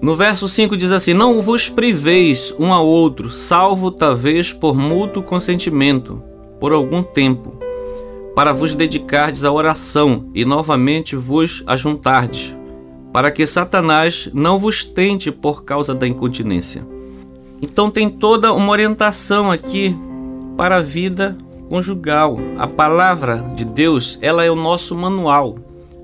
No 0.00 0.14
verso 0.14 0.46
5 0.46 0.76
diz 0.76 0.90
assim: 0.90 1.14
Não 1.14 1.40
vos 1.40 1.70
priveis 1.70 2.54
um 2.58 2.72
ao 2.72 2.86
outro, 2.86 3.30
salvo 3.30 3.90
talvez 3.90 4.52
por 4.52 4.76
mútuo 4.76 5.22
consentimento, 5.22 6.22
por 6.60 6.72
algum 6.72 7.02
tempo, 7.02 7.58
para 8.36 8.52
vos 8.52 8.74
dedicardes 8.74 9.44
à 9.44 9.50
oração 9.50 10.28
e 10.34 10.44
novamente 10.44 11.16
vos 11.16 11.64
ajuntardes, 11.66 12.54
para 13.10 13.30
que 13.30 13.46
Satanás 13.46 14.28
não 14.34 14.58
vos 14.58 14.84
tente 14.84 15.32
por 15.32 15.64
causa 15.64 15.94
da 15.94 16.06
incontinência. 16.06 16.86
Então 17.62 17.90
tem 17.90 18.10
toda 18.10 18.52
uma 18.52 18.70
orientação 18.72 19.50
aqui 19.50 19.96
para 20.54 20.76
a 20.76 20.82
vida 20.82 21.34
conjugal. 21.70 22.36
A 22.58 22.66
palavra 22.66 23.38
de 23.56 23.64
Deus, 23.64 24.18
ela 24.20 24.44
é 24.44 24.50
o 24.50 24.54
nosso 24.54 24.94
manual. 24.94 25.56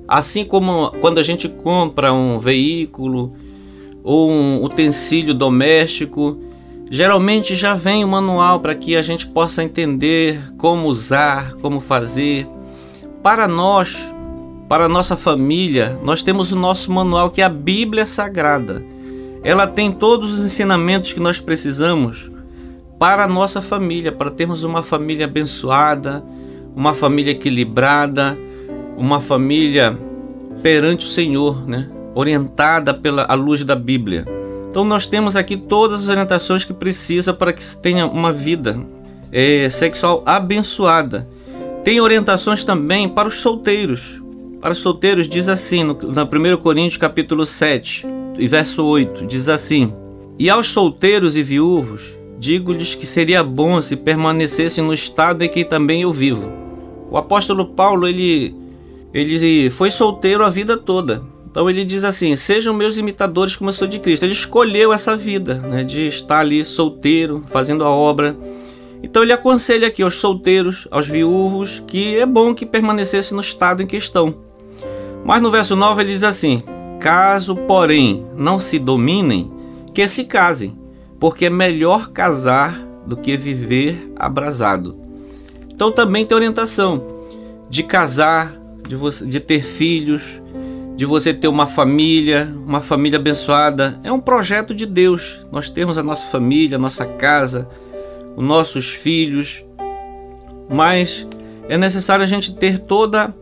Assim 0.09 0.43
como 0.43 0.91
quando 1.03 1.19
a 1.19 1.23
gente 1.23 1.51
compra 1.51 2.15
um 2.15 2.39
veículo 2.39 3.35
ou 4.03 4.31
um 4.31 4.65
utensílio 4.65 5.35
doméstico, 5.35 6.39
geralmente 6.93 7.57
já 7.57 7.73
vem 7.73 8.05
o 8.05 8.09
manual 8.09 8.61
para 8.61 8.75
que 8.75 8.95
a 8.95 9.03
gente 9.03 9.27
possa 9.27 9.65
entender 9.65 10.53
como 10.59 10.89
usar, 10.89 11.55
como 11.55 11.81
fazer. 11.81 12.47
Para 13.23 13.49
nós, 13.49 13.97
para 14.69 14.91
nossa 14.91 15.17
família, 15.17 15.99
nós 16.05 16.23
temos 16.23 16.53
o 16.53 16.57
nosso 16.57 16.93
manual 16.93 17.31
que 17.31 17.41
é 17.41 17.45
a 17.45 17.49
Bíblia 17.49 18.05
Sagrada. 18.05 18.85
Ela 19.43 19.67
tem 19.67 19.91
todos 19.91 20.35
os 20.35 20.45
ensinamentos 20.45 21.15
que 21.15 21.19
nós 21.19 21.41
precisamos 21.41 22.31
para 22.99 23.25
a 23.25 23.29
nossa 23.29 23.63
família, 23.63 24.13
para 24.13 24.31
termos 24.31 24.63
uma 24.63 24.83
família 24.83 25.25
abençoada, 25.25 26.23
uma 26.77 26.93
família 26.93 27.31
equilibrada, 27.31 28.39
uma 28.99 29.19
família 29.19 29.99
perante 30.63 31.07
o 31.07 31.09
Senhor, 31.09 31.67
né? 31.67 31.91
orientada 32.15 32.93
pela 32.93 33.25
a 33.25 33.33
luz 33.33 33.65
da 33.65 33.75
Bíblia. 33.75 34.42
Então 34.73 34.87
nós 34.87 35.07
temos 35.07 35.37
aqui 35.37 35.55
todas 35.55 36.05
as 36.05 36.09
orientações 36.09 36.65
que 36.65 36.73
precisa 36.73 37.35
para 37.35 37.53
que 37.53 37.63
se 37.63 37.83
tenha 37.83 38.07
uma 38.07 38.33
vida 38.33 38.81
é, 39.31 39.69
sexual 39.69 40.23
abençoada. 40.25 41.29
Tem 41.85 42.01
orientações 42.01 42.65
também 42.65 43.07
para 43.07 43.29
os 43.29 43.35
solteiros. 43.35 44.19
Para 44.63 44.73
os 44.73 44.79
solteiros 44.79 45.29
diz 45.29 45.47
assim, 45.47 45.85
no, 45.85 45.93
no 45.93 46.23
1 46.23 46.57
Coríntios 46.57 46.97
capítulo 46.97 47.45
7, 47.45 48.07
e 48.39 48.49
verso 48.49 48.83
8, 48.83 49.27
diz 49.27 49.47
assim: 49.47 49.93
E 50.39 50.49
aos 50.49 50.69
solteiros 50.69 51.37
e 51.37 51.43
viúvos 51.43 52.17
digo-lhes 52.39 52.95
que 52.95 53.05
seria 53.05 53.45
bom 53.45 53.83
se 53.83 53.95
permanecessem 53.95 54.83
no 54.83 54.95
estado 54.95 55.43
em 55.43 55.51
que 55.51 55.67
também 55.67 56.01
eu 56.01 56.13
vivo. 56.13 56.51
O 57.11 57.19
apóstolo 57.19 57.67
Paulo, 57.67 58.09
ele, 58.09 58.55
ele 59.13 59.69
foi 59.69 59.91
solteiro 59.91 60.43
a 60.43 60.49
vida 60.49 60.79
toda. 60.79 61.31
Então 61.53 61.69
ele 61.69 61.85
diz 61.85 62.03
assim: 62.03 62.35
sejam 62.35 62.73
meus 62.73 62.97
imitadores 62.97 63.55
como 63.55 63.69
eu 63.69 63.75
sou 63.75 63.87
de 63.87 63.99
Cristo. 63.99 64.25
Ele 64.25 64.33
escolheu 64.33 64.91
essa 64.91 65.15
vida, 65.15 65.57
né, 65.57 65.85
de 65.85 66.07
estar 66.07 66.41
ali 66.41 66.65
solteiro, 66.65 67.45
fazendo 67.51 67.85
a 67.85 67.91
obra. 67.91 68.35
Então 69.03 69.23
ele 69.23 69.35
aconselha 69.35 69.89
aqui 69.89 70.03
aos 70.03 70.15
solteiros, 70.15 70.89
aos 70.91 71.07
viúvos, 71.07 71.83
que 71.87 72.17
é 72.17 72.25
bom 72.25 72.55
que 72.55 72.65
permanecesse 72.65 73.35
no 73.35 73.43
estado 73.43 73.83
em 73.83 73.87
questão. 73.87 74.35
Mas 75.25 75.43
no 75.43 75.51
verso 75.51 75.77
9 75.77 76.03
ele 76.03 76.13
diz 76.13 76.23
assim: 76.23 76.63
Caso, 76.99 77.55
porém, 77.55 78.25
não 78.35 78.59
se 78.59 78.79
dominem, 78.79 79.53
que 79.93 80.09
se 80.09 80.25
casem, 80.25 80.75
porque 81.21 81.47
é 81.47 81.51
melhor 81.51 82.13
casar 82.13 82.81
do 83.07 83.15
que 83.15 83.37
viver 83.37 84.11
abrasado. 84.17 84.97
Então 85.69 85.93
também 85.93 86.25
tem 86.25 86.35
orientação 86.35 87.13
de 87.69 87.83
casar, 87.83 88.57
de, 88.89 88.97
você, 88.97 89.27
de 89.27 89.41
ter 89.41 89.63
filhos, 89.63 90.41
de 90.97 91.07
você 91.07 91.33
ter 91.33 91.49
uma 91.49 91.67
família, 91.67 92.55
uma 92.67 92.81
família 92.81 93.19
abençoada. 93.19 93.99
É 94.05 94.13
um 94.13 94.21
projeto 94.21 94.75
de 94.75 94.87
Deus. 94.87 95.47
Nós 95.51 95.69
temos 95.69 95.99
a 95.99 96.03
nossa 96.03 96.27
família, 96.27 96.77
a 96.77 96.81
nossa 96.81 97.07
casa, 97.07 97.69
os 98.37 98.45
nossos 98.45 98.91
filhos, 98.91 99.65
mas 100.69 101.27
é 101.69 101.77
necessário 101.77 102.25
a 102.25 102.29
gente 102.29 102.55
ter 102.55 102.79
toda 102.79 103.35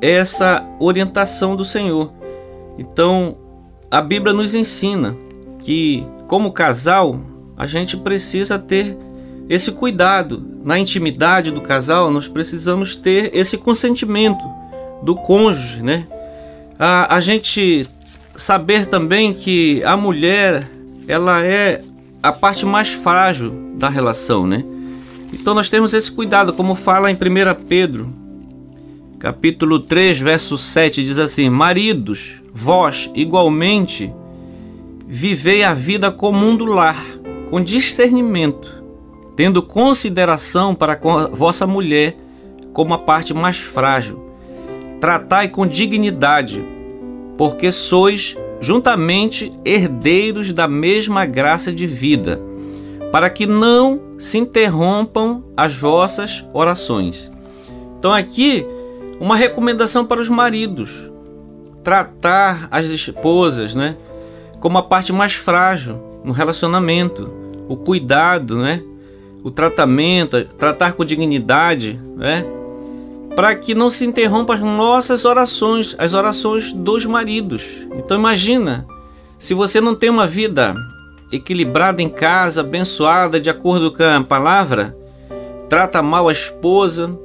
essa 0.00 0.64
orientação 0.78 1.56
do 1.56 1.64
Senhor. 1.64 2.12
Então, 2.78 3.36
a 3.90 4.00
Bíblia 4.00 4.32
nos 4.32 4.54
ensina 4.54 5.16
que 5.60 6.06
como 6.26 6.52
casal, 6.52 7.20
a 7.56 7.66
gente 7.66 7.96
precisa 7.96 8.58
ter 8.58 8.96
esse 9.48 9.72
cuidado. 9.72 10.44
Na 10.64 10.78
intimidade 10.78 11.50
do 11.50 11.60
casal, 11.60 12.10
nós 12.10 12.26
precisamos 12.26 12.96
ter 12.96 13.30
esse 13.34 13.58
consentimento 13.58 14.42
do 15.02 15.14
cônjuge, 15.14 15.82
né? 15.82 16.06
A, 16.78 17.16
a 17.16 17.20
gente 17.20 17.88
saber 18.36 18.86
também 18.86 19.32
que 19.32 19.82
a 19.84 19.96
mulher, 19.96 20.68
ela 21.06 21.44
é 21.44 21.82
a 22.22 22.32
parte 22.32 22.66
mais 22.66 22.92
frágil 22.92 23.52
da 23.76 23.88
relação, 23.88 24.46
né? 24.46 24.64
Então 25.32 25.54
nós 25.54 25.68
temos 25.68 25.92
esse 25.92 26.10
cuidado, 26.10 26.52
como 26.52 26.74
fala 26.74 27.10
em 27.10 27.14
1 27.14 27.18
Pedro, 27.68 28.12
capítulo 29.18 29.80
3, 29.80 30.20
verso 30.20 30.56
7, 30.56 31.04
diz 31.04 31.18
assim: 31.18 31.48
Maridos, 31.50 32.36
vós 32.52 33.10
igualmente 33.14 34.12
vivei 35.06 35.62
a 35.64 35.74
vida 35.74 36.10
comum 36.10 36.56
do 36.56 36.64
lar, 36.64 37.02
com 37.50 37.60
discernimento, 37.60 38.82
tendo 39.36 39.62
consideração 39.62 40.74
para 40.74 40.94
a 40.94 41.26
vossa 41.28 41.66
mulher 41.66 42.16
como 42.72 42.94
a 42.94 42.98
parte 42.98 43.34
mais 43.34 43.58
frágil. 43.58 44.23
Tratai 45.00 45.48
com 45.48 45.66
dignidade, 45.66 46.64
porque 47.36 47.70
sois 47.70 48.36
juntamente 48.60 49.52
herdeiros 49.64 50.52
da 50.52 50.66
mesma 50.66 51.26
graça 51.26 51.72
de 51.72 51.86
vida, 51.86 52.40
para 53.12 53.28
que 53.28 53.46
não 53.46 54.00
se 54.18 54.38
interrompam 54.38 55.44
as 55.56 55.76
vossas 55.76 56.44
orações. 56.52 57.30
Então 57.98 58.12
aqui 58.12 58.66
uma 59.20 59.36
recomendação 59.36 60.04
para 60.04 60.20
os 60.20 60.28
maridos: 60.28 61.10
tratar 61.82 62.68
as 62.70 62.86
esposas, 62.86 63.74
né, 63.74 63.96
como 64.60 64.78
a 64.78 64.82
parte 64.82 65.12
mais 65.12 65.34
frágil 65.34 66.00
no 66.24 66.32
relacionamento, 66.32 67.30
o 67.68 67.76
cuidado, 67.76 68.56
né, 68.56 68.82
o 69.42 69.50
tratamento, 69.50 70.42
tratar 70.58 70.92
com 70.92 71.04
dignidade, 71.04 72.00
né, 72.16 72.44
para 73.34 73.54
que 73.54 73.74
não 73.74 73.90
se 73.90 74.04
interrompa 74.04 74.54
as 74.54 74.60
nossas 74.60 75.24
orações, 75.24 75.94
as 75.98 76.12
orações 76.12 76.72
dos 76.72 77.04
maridos. 77.04 77.64
Então 77.96 78.16
imagina, 78.16 78.86
se 79.38 79.54
você 79.54 79.80
não 79.80 79.94
tem 79.94 80.10
uma 80.10 80.26
vida 80.26 80.74
equilibrada 81.32 82.00
em 82.00 82.08
casa, 82.08 82.60
abençoada 82.60 83.40
de 83.40 83.50
acordo 83.50 83.90
com 83.90 84.02
a 84.02 84.22
palavra, 84.22 84.96
trata 85.68 86.00
mal 86.00 86.28
a 86.28 86.32
esposa, 86.32 87.18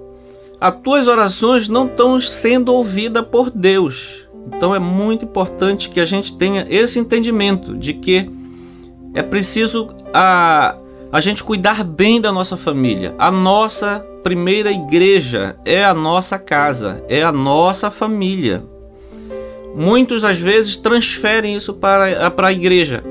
as 0.60 0.76
tuas 0.78 1.08
orações 1.08 1.67
não 1.67 1.86
estão 1.86 2.19
sendo 2.19 2.74
ouvidas 2.74 3.26
por 3.26 3.50
Deus. 3.50 4.28
Então 4.48 4.74
é 4.74 4.80
muito 4.80 5.26
importante 5.26 5.89
que 5.89 6.00
a 6.00 6.06
gente 6.06 6.36
tenha 6.38 6.65
esse 6.67 6.98
entendimento 6.98 7.78
de 7.78 7.93
que 7.93 8.30
é 9.13 9.22
preciso 9.22 9.89
a, 10.13 10.76
a 11.12 11.22
gente 11.22 11.43
cuidar 11.43 11.84
bem 11.84 12.22
da 12.22 12.32
nossa 12.32 12.56
família. 12.56 13.15
A 13.17 13.32
nossa 13.32 14.06
primeira 14.24 14.72
igreja 14.72 15.56
é 15.65 15.84
a 15.84 15.93
nossa 15.93 16.38
casa, 16.38 17.04
é 17.08 17.22
a 17.22 17.32
nossa 17.32 17.89
família. 17.89 18.63
Muitos 19.76 20.24
às 20.24 20.39
vezes 20.39 20.76
transferem 20.76 21.56
isso 21.56 21.74
para, 21.74 22.30
para 22.32 22.48
a 22.48 22.54
igreja 22.54 23.04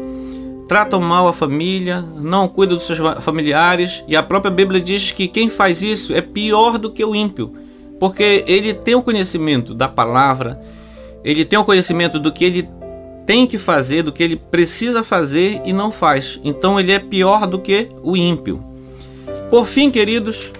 tratam 0.68 1.00
mal 1.00 1.26
a 1.26 1.32
família, 1.32 2.04
não 2.16 2.46
cuidam 2.46 2.76
dos 2.76 2.86
seus 2.86 2.98
familiares, 3.24 4.04
e 4.06 4.14
a 4.14 4.22
própria 4.22 4.50
Bíblia 4.50 4.80
diz 4.80 5.10
que 5.10 5.26
quem 5.26 5.48
faz 5.48 5.80
isso 5.80 6.14
é 6.14 6.20
pior 6.20 6.76
do 6.76 6.92
que 6.92 7.02
o 7.02 7.16
ímpio, 7.16 7.54
porque 7.98 8.44
ele 8.46 8.74
tem 8.74 8.94
o 8.94 9.02
conhecimento 9.02 9.72
da 9.74 9.88
palavra, 9.88 10.60
ele 11.24 11.44
tem 11.44 11.58
o 11.58 11.64
conhecimento 11.64 12.18
do 12.18 12.30
que 12.30 12.44
ele 12.44 12.68
tem 13.28 13.46
que 13.46 13.58
fazer, 13.58 14.02
do 14.02 14.10
que 14.10 14.22
ele 14.22 14.36
precisa 14.36 15.04
fazer 15.04 15.60
e 15.66 15.70
não 15.70 15.90
faz. 15.90 16.40
Então 16.42 16.80
ele 16.80 16.92
é 16.92 16.98
pior 16.98 17.46
do 17.46 17.58
que 17.58 17.90
o 18.02 18.16
ímpio. 18.16 18.64
Por 19.50 19.66
fim, 19.66 19.90
queridos, 19.90 20.50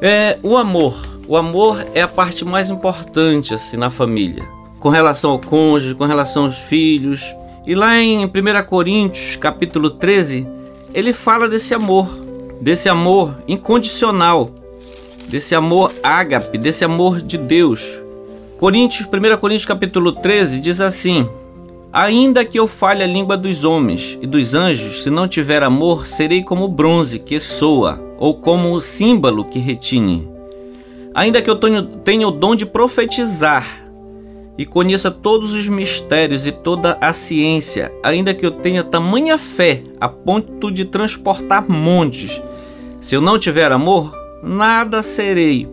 é 0.00 0.38
o 0.44 0.56
amor. 0.56 0.96
O 1.26 1.36
amor 1.36 1.84
é 1.94 2.00
a 2.00 2.06
parte 2.06 2.44
mais 2.44 2.70
importante 2.70 3.52
assim 3.52 3.76
na 3.76 3.90
família, 3.90 4.48
com 4.78 4.88
relação 4.88 5.32
ao 5.32 5.40
cônjuge, 5.40 5.96
com 5.96 6.04
relação 6.04 6.44
aos 6.44 6.56
filhos, 6.56 7.34
e 7.66 7.74
lá 7.74 7.98
em 7.98 8.24
1 8.26 8.30
Coríntios, 8.68 9.34
capítulo 9.34 9.90
13, 9.90 10.46
ele 10.94 11.12
fala 11.12 11.48
desse 11.48 11.74
amor, 11.74 12.08
desse 12.60 12.88
amor 12.88 13.34
incondicional, 13.48 14.52
desse 15.28 15.52
amor 15.52 15.92
ágape, 16.00 16.58
desse 16.58 16.84
amor 16.84 17.20
de 17.20 17.36
Deus. 17.36 18.00
Coríntios, 18.56 19.08
1 19.08 19.36
Coríntios 19.38 19.66
capítulo 19.66 20.12
13 20.12 20.60
diz 20.60 20.80
assim: 20.80 21.28
Ainda 22.00 22.44
que 22.44 22.56
eu 22.56 22.68
fale 22.68 23.02
a 23.02 23.06
língua 23.08 23.36
dos 23.36 23.64
homens 23.64 24.16
e 24.22 24.26
dos 24.26 24.54
anjos, 24.54 25.02
se 25.02 25.10
não 25.10 25.26
tiver 25.26 25.64
amor, 25.64 26.06
serei 26.06 26.44
como 26.44 26.68
bronze 26.68 27.18
que 27.18 27.40
soa, 27.40 28.00
ou 28.16 28.36
como 28.36 28.72
o 28.72 28.80
símbolo 28.80 29.44
que 29.44 29.58
retine. 29.58 30.30
Ainda 31.12 31.42
que 31.42 31.50
eu 31.50 31.56
tenha 31.56 32.28
o 32.28 32.30
dom 32.30 32.54
de 32.54 32.64
profetizar 32.64 33.66
e 34.56 34.64
conheça 34.64 35.10
todos 35.10 35.54
os 35.54 35.66
mistérios 35.66 36.46
e 36.46 36.52
toda 36.52 36.96
a 37.00 37.12
ciência, 37.12 37.92
ainda 38.00 38.32
que 38.32 38.46
eu 38.46 38.52
tenha 38.52 38.84
tamanha 38.84 39.36
fé 39.36 39.82
a 40.00 40.08
ponto 40.08 40.70
de 40.70 40.84
transportar 40.84 41.68
montes. 41.68 42.40
Se 43.00 43.16
eu 43.16 43.20
não 43.20 43.40
tiver 43.40 43.72
amor, 43.72 44.16
nada 44.40 45.02
serei. 45.02 45.66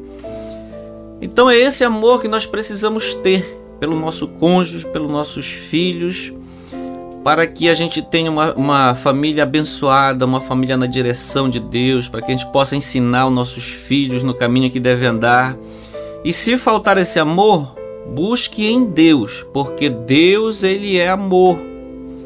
Então 1.22 1.48
é 1.48 1.56
esse 1.56 1.84
amor 1.84 2.20
que 2.20 2.28
nós 2.28 2.48
precisamos 2.48 3.14
ter 3.14 3.55
pelo 3.80 4.00
nosso 4.00 4.28
cônjuge, 4.28 4.86
pelos 4.88 5.12
nossos 5.12 5.48
filhos, 5.48 6.32
para 7.24 7.48
que 7.48 7.68
a 7.68 7.76
gente 7.76 8.02
tenha 8.02 8.30
uma, 8.30 8.54
uma 8.54 8.96
família 8.96 9.44
abençoada, 9.44 10.26
uma 10.26 10.42
família 10.42 10.78
na 10.78 10.86
direção 10.86 11.50
de 11.50 11.60
Deus, 11.60 12.08
para 12.08 12.22
que 12.22 12.32
a 12.32 12.36
gente 12.36 12.52
possa 12.52 12.76
ensinar 12.76 13.28
os 13.28 13.34
nossos 13.34 13.66
filhos 13.66 14.24
no 14.24 14.34
caminho 14.34 14.70
que 14.70 14.80
devem 14.80 15.10
andar. 15.10 15.58
E 16.24 16.34
se 16.34 16.58
faltar 16.58 16.98
esse 16.98 17.20
amor, 17.20 17.76
Busque 18.06 18.66
em 18.66 18.86
Deus, 18.86 19.46
porque 19.52 19.90
Deus 19.90 20.62
ele 20.62 20.98
é 20.98 21.10
amor. 21.10 21.60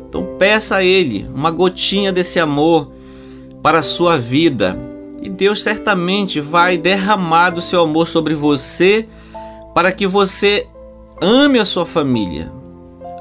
Então 0.08 0.36
peça 0.38 0.78
a 0.78 0.84
ele 0.84 1.26
uma 1.34 1.50
gotinha 1.52 2.12
desse 2.12 2.40
amor 2.40 2.92
para 3.64 3.80
a 3.80 3.84
sua 3.84 4.18
vida. 4.18 4.78
E 5.22 5.30
Deus 5.30 5.64
certamente 5.64 6.42
vai 6.42 6.78
derramar 6.78 7.52
do 7.52 7.62
seu 7.62 7.82
amor 7.82 8.08
sobre 8.08 8.36
você 8.36 9.08
para 9.74 9.92
que 9.92 10.06
você 10.06 10.68
ame 11.22 11.60
a 11.60 11.66
sua 11.66 11.86
família, 11.86 12.52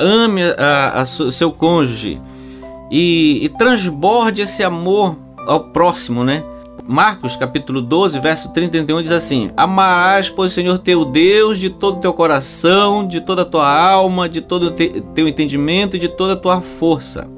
ame 0.01 0.43
a, 0.43 1.01
a, 1.01 1.07
seu 1.07 1.51
cônjuge 1.51 2.21
e, 2.91 3.45
e 3.45 3.49
transborde 3.51 4.43
esse 4.43 4.63
amor 4.63 5.17
ao 5.47 5.71
próximo, 5.71 6.25
né? 6.25 6.45
Marcos 6.87 7.37
capítulo 7.37 7.83
12, 7.83 8.19
verso 8.19 8.51
31 8.51 9.03
diz 9.03 9.13
assim: 9.13 9.51
Amarás, 9.55 10.31
pois, 10.31 10.53
o 10.53 10.55
Senhor 10.55 10.79
teu 10.79 11.05
Deus 11.05 11.59
de 11.59 11.69
todo 11.69 11.99
o 11.99 12.01
teu 12.01 12.15
coração, 12.15 13.07
de 13.07 13.21
toda 13.21 13.43
a 13.43 13.45
tua 13.45 13.71
alma, 13.71 14.27
de 14.27 14.41
todo 14.41 14.69
o 14.69 14.71
te 14.71 15.03
teu 15.15 15.29
entendimento 15.29 15.97
e 15.97 15.99
de 15.99 16.09
toda 16.09 16.33
a 16.33 16.37
tua 16.37 16.63
força. 16.63 17.29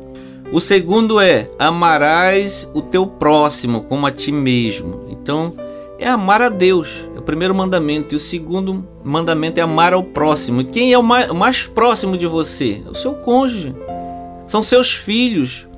O 0.53 0.61
segundo 0.61 1.19
é: 1.19 1.51
amarás 1.59 2.71
o 2.75 2.81
teu 2.81 3.05
próximo 3.07 3.83
como 3.83 4.07
a 4.07 4.13
ti 4.13 4.31
mesmo. 4.31 5.07
Então, 5.11 5.53
é 6.01 6.09
amar 6.09 6.41
a 6.41 6.49
Deus, 6.49 7.05
é 7.15 7.19
o 7.19 7.23
primeiro 7.23 7.55
mandamento. 7.55 8.15
E 8.15 8.17
o 8.17 8.21
segundo 8.21 8.89
mandamento 9.05 9.61
é 9.61 9.63
amar 9.63 9.93
ao 9.93 10.03
próximo. 10.03 10.65
Quem 10.65 10.93
é 10.93 10.99
o 10.99 11.03
mais, 11.03 11.31
o 11.31 11.35
mais 11.35 11.67
próximo 11.67 12.17
de 12.17 12.27
você? 12.27 12.83
É 12.87 12.91
o 12.91 12.95
seu 12.95 13.13
cônjuge, 13.15 13.75
são 14.47 14.63
seus 14.63 14.95
filhos, 14.95 15.69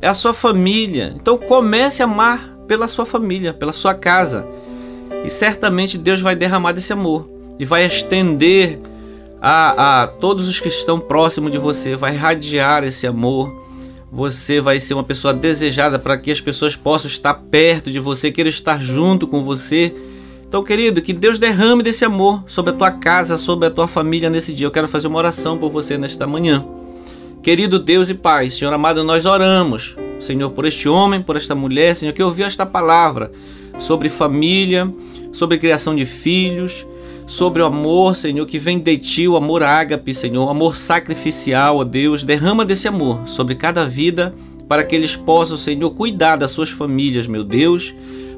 é 0.00 0.06
a 0.06 0.14
sua 0.14 0.32
família. 0.32 1.12
Então, 1.16 1.36
comece 1.36 2.00
a 2.00 2.06
amar 2.06 2.56
pela 2.68 2.86
sua 2.86 3.04
família, 3.04 3.52
pela 3.52 3.72
sua 3.72 3.92
casa. 3.92 4.46
E 5.24 5.30
certamente 5.30 5.98
Deus 5.98 6.20
vai 6.20 6.36
derramar 6.36 6.72
desse 6.72 6.92
amor 6.92 7.28
e 7.58 7.64
vai 7.64 7.84
estender 7.84 8.78
a, 9.40 10.02
a 10.02 10.06
todos 10.06 10.48
os 10.48 10.60
que 10.60 10.68
estão 10.68 11.00
próximos 11.00 11.50
de 11.50 11.58
você, 11.58 11.96
vai 11.96 12.14
radiar 12.14 12.84
esse 12.84 13.06
amor. 13.06 13.61
Você 14.12 14.60
vai 14.60 14.78
ser 14.78 14.92
uma 14.92 15.02
pessoa 15.02 15.32
desejada 15.32 15.98
para 15.98 16.18
que 16.18 16.30
as 16.30 16.40
pessoas 16.40 16.76
possam 16.76 17.08
estar 17.10 17.32
perto 17.32 17.90
de 17.90 17.98
você, 17.98 18.30
queiram 18.30 18.50
estar 18.50 18.82
junto 18.82 19.26
com 19.26 19.42
você. 19.42 19.94
Então, 20.46 20.62
querido, 20.62 21.00
que 21.00 21.14
Deus 21.14 21.38
derrame 21.38 21.82
desse 21.82 22.04
amor 22.04 22.44
sobre 22.46 22.72
a 22.72 22.76
tua 22.76 22.90
casa, 22.90 23.38
sobre 23.38 23.68
a 23.68 23.70
tua 23.70 23.88
família 23.88 24.28
nesse 24.28 24.52
dia. 24.52 24.66
Eu 24.66 24.70
quero 24.70 24.86
fazer 24.86 25.08
uma 25.08 25.18
oração 25.18 25.56
por 25.56 25.70
você 25.70 25.96
nesta 25.96 26.26
manhã. 26.26 26.62
Querido 27.42 27.78
Deus 27.78 28.10
e 28.10 28.14
Pai, 28.14 28.50
Senhor 28.50 28.72
amado, 28.72 29.02
nós 29.02 29.24
oramos 29.24 29.96
Senhor, 30.22 30.50
por 30.50 30.64
este 30.64 30.88
homem, 30.88 31.20
por 31.20 31.36
esta 31.36 31.54
mulher, 31.54 31.96
Senhor, 31.96 32.12
que 32.12 32.22
ouviu 32.22 32.46
esta 32.46 32.64
palavra 32.64 33.32
sobre 33.78 34.08
família, 34.08 34.92
sobre 35.32 35.58
criação 35.58 35.96
de 35.96 36.06
filhos, 36.06 36.86
sobre 37.32 37.62
o 37.62 37.64
amor, 37.64 38.14
Senhor, 38.14 38.44
que 38.44 38.58
vem 38.58 38.78
de 38.78 38.98
ti, 38.98 39.26
o 39.26 39.38
amor 39.38 39.62
ágape, 39.62 40.14
Senhor, 40.14 40.44
o 40.44 40.50
amor 40.50 40.76
sacrificial, 40.76 41.78
ó 41.78 41.84
Deus. 41.84 42.24
Derrama 42.24 42.62
desse 42.62 42.86
amor 42.86 43.26
sobre 43.26 43.54
cada 43.54 43.88
vida 43.88 44.34
para 44.68 44.84
que 44.84 44.94
eles 44.94 45.16
possam, 45.16 45.56
Senhor, 45.56 45.90
cuidar 45.92 46.36
das 46.36 46.50
suas 46.50 46.68
famílias, 46.68 47.26
meu 47.26 47.42
Deus. 47.42 47.94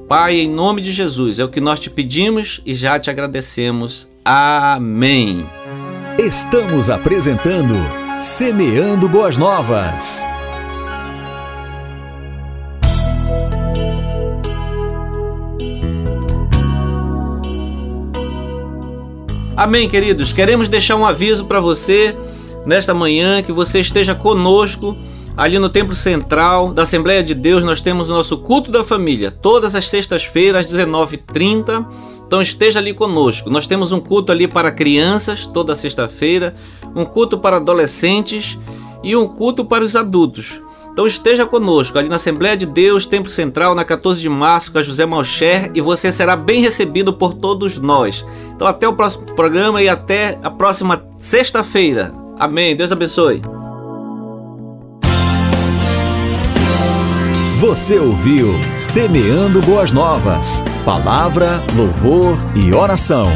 Pai, 0.08 0.36
em 0.36 0.48
nome 0.48 0.80
de 0.80 0.92
Jesus, 0.92 1.40
é 1.40 1.44
o 1.44 1.48
que 1.48 1.60
nós 1.60 1.80
te 1.80 1.90
pedimos 1.90 2.62
e 2.64 2.72
já 2.72 2.96
te 2.96 3.10
agradecemos. 3.10 4.06
Amém. 4.24 5.44
Estamos 6.16 6.88
apresentando 6.88 7.74
Semeando 8.20 9.08
Boas 9.08 9.36
Novas. 9.36 10.24
Amém, 19.56 19.88
queridos. 19.88 20.32
Queremos 20.32 20.68
deixar 20.68 20.96
um 20.96 21.06
aviso 21.06 21.44
para 21.44 21.60
você 21.60 22.16
nesta 22.66 22.92
manhã, 22.92 23.40
que 23.40 23.52
você 23.52 23.78
esteja 23.78 24.12
conosco 24.12 24.96
ali 25.36 25.60
no 25.60 25.68
Templo 25.68 25.94
Central 25.94 26.72
da 26.72 26.82
Assembleia 26.82 27.22
de 27.22 27.34
Deus. 27.34 27.62
Nós 27.62 27.80
temos 27.80 28.08
o 28.08 28.12
nosso 28.12 28.38
culto 28.38 28.72
da 28.72 28.82
família, 28.82 29.30
todas 29.30 29.76
as 29.76 29.88
sextas-feiras, 29.88 30.66
às 30.66 30.72
19h30. 30.72 31.86
Então 32.26 32.42
esteja 32.42 32.80
ali 32.80 32.92
conosco. 32.92 33.48
Nós 33.48 33.68
temos 33.68 33.92
um 33.92 34.00
culto 34.00 34.32
ali 34.32 34.48
para 34.48 34.72
crianças 34.72 35.46
toda 35.46 35.76
sexta-feira, 35.76 36.56
um 36.96 37.04
culto 37.04 37.38
para 37.38 37.58
adolescentes 37.58 38.58
e 39.04 39.14
um 39.14 39.28
culto 39.28 39.64
para 39.64 39.84
os 39.84 39.94
adultos. 39.94 40.60
Então 40.94 41.08
esteja 41.08 41.44
conosco 41.44 41.98
ali 41.98 42.08
na 42.08 42.14
Assembleia 42.14 42.56
de 42.56 42.64
Deus, 42.64 43.04
Templo 43.04 43.28
Central, 43.28 43.74
na 43.74 43.84
14 43.84 44.20
de 44.20 44.28
março, 44.28 44.70
com 44.70 44.78
a 44.78 44.82
José 44.82 45.04
Malcher, 45.04 45.72
e 45.74 45.80
você 45.80 46.12
será 46.12 46.36
bem 46.36 46.62
recebido 46.62 47.12
por 47.12 47.34
todos 47.34 47.76
nós. 47.78 48.24
Então 48.54 48.64
até 48.64 48.86
o 48.86 48.92
próximo 48.92 49.34
programa 49.34 49.82
e 49.82 49.88
até 49.88 50.38
a 50.40 50.52
próxima 50.52 51.04
sexta-feira. 51.18 52.14
Amém. 52.38 52.76
Deus 52.76 52.92
abençoe. 52.92 53.42
Você 57.58 57.98
ouviu 57.98 58.52
Semeando 58.76 59.60
Boas 59.62 59.90
Novas. 59.90 60.62
Palavra, 60.84 61.60
louvor 61.74 62.36
e 62.54 62.72
oração. 62.72 63.26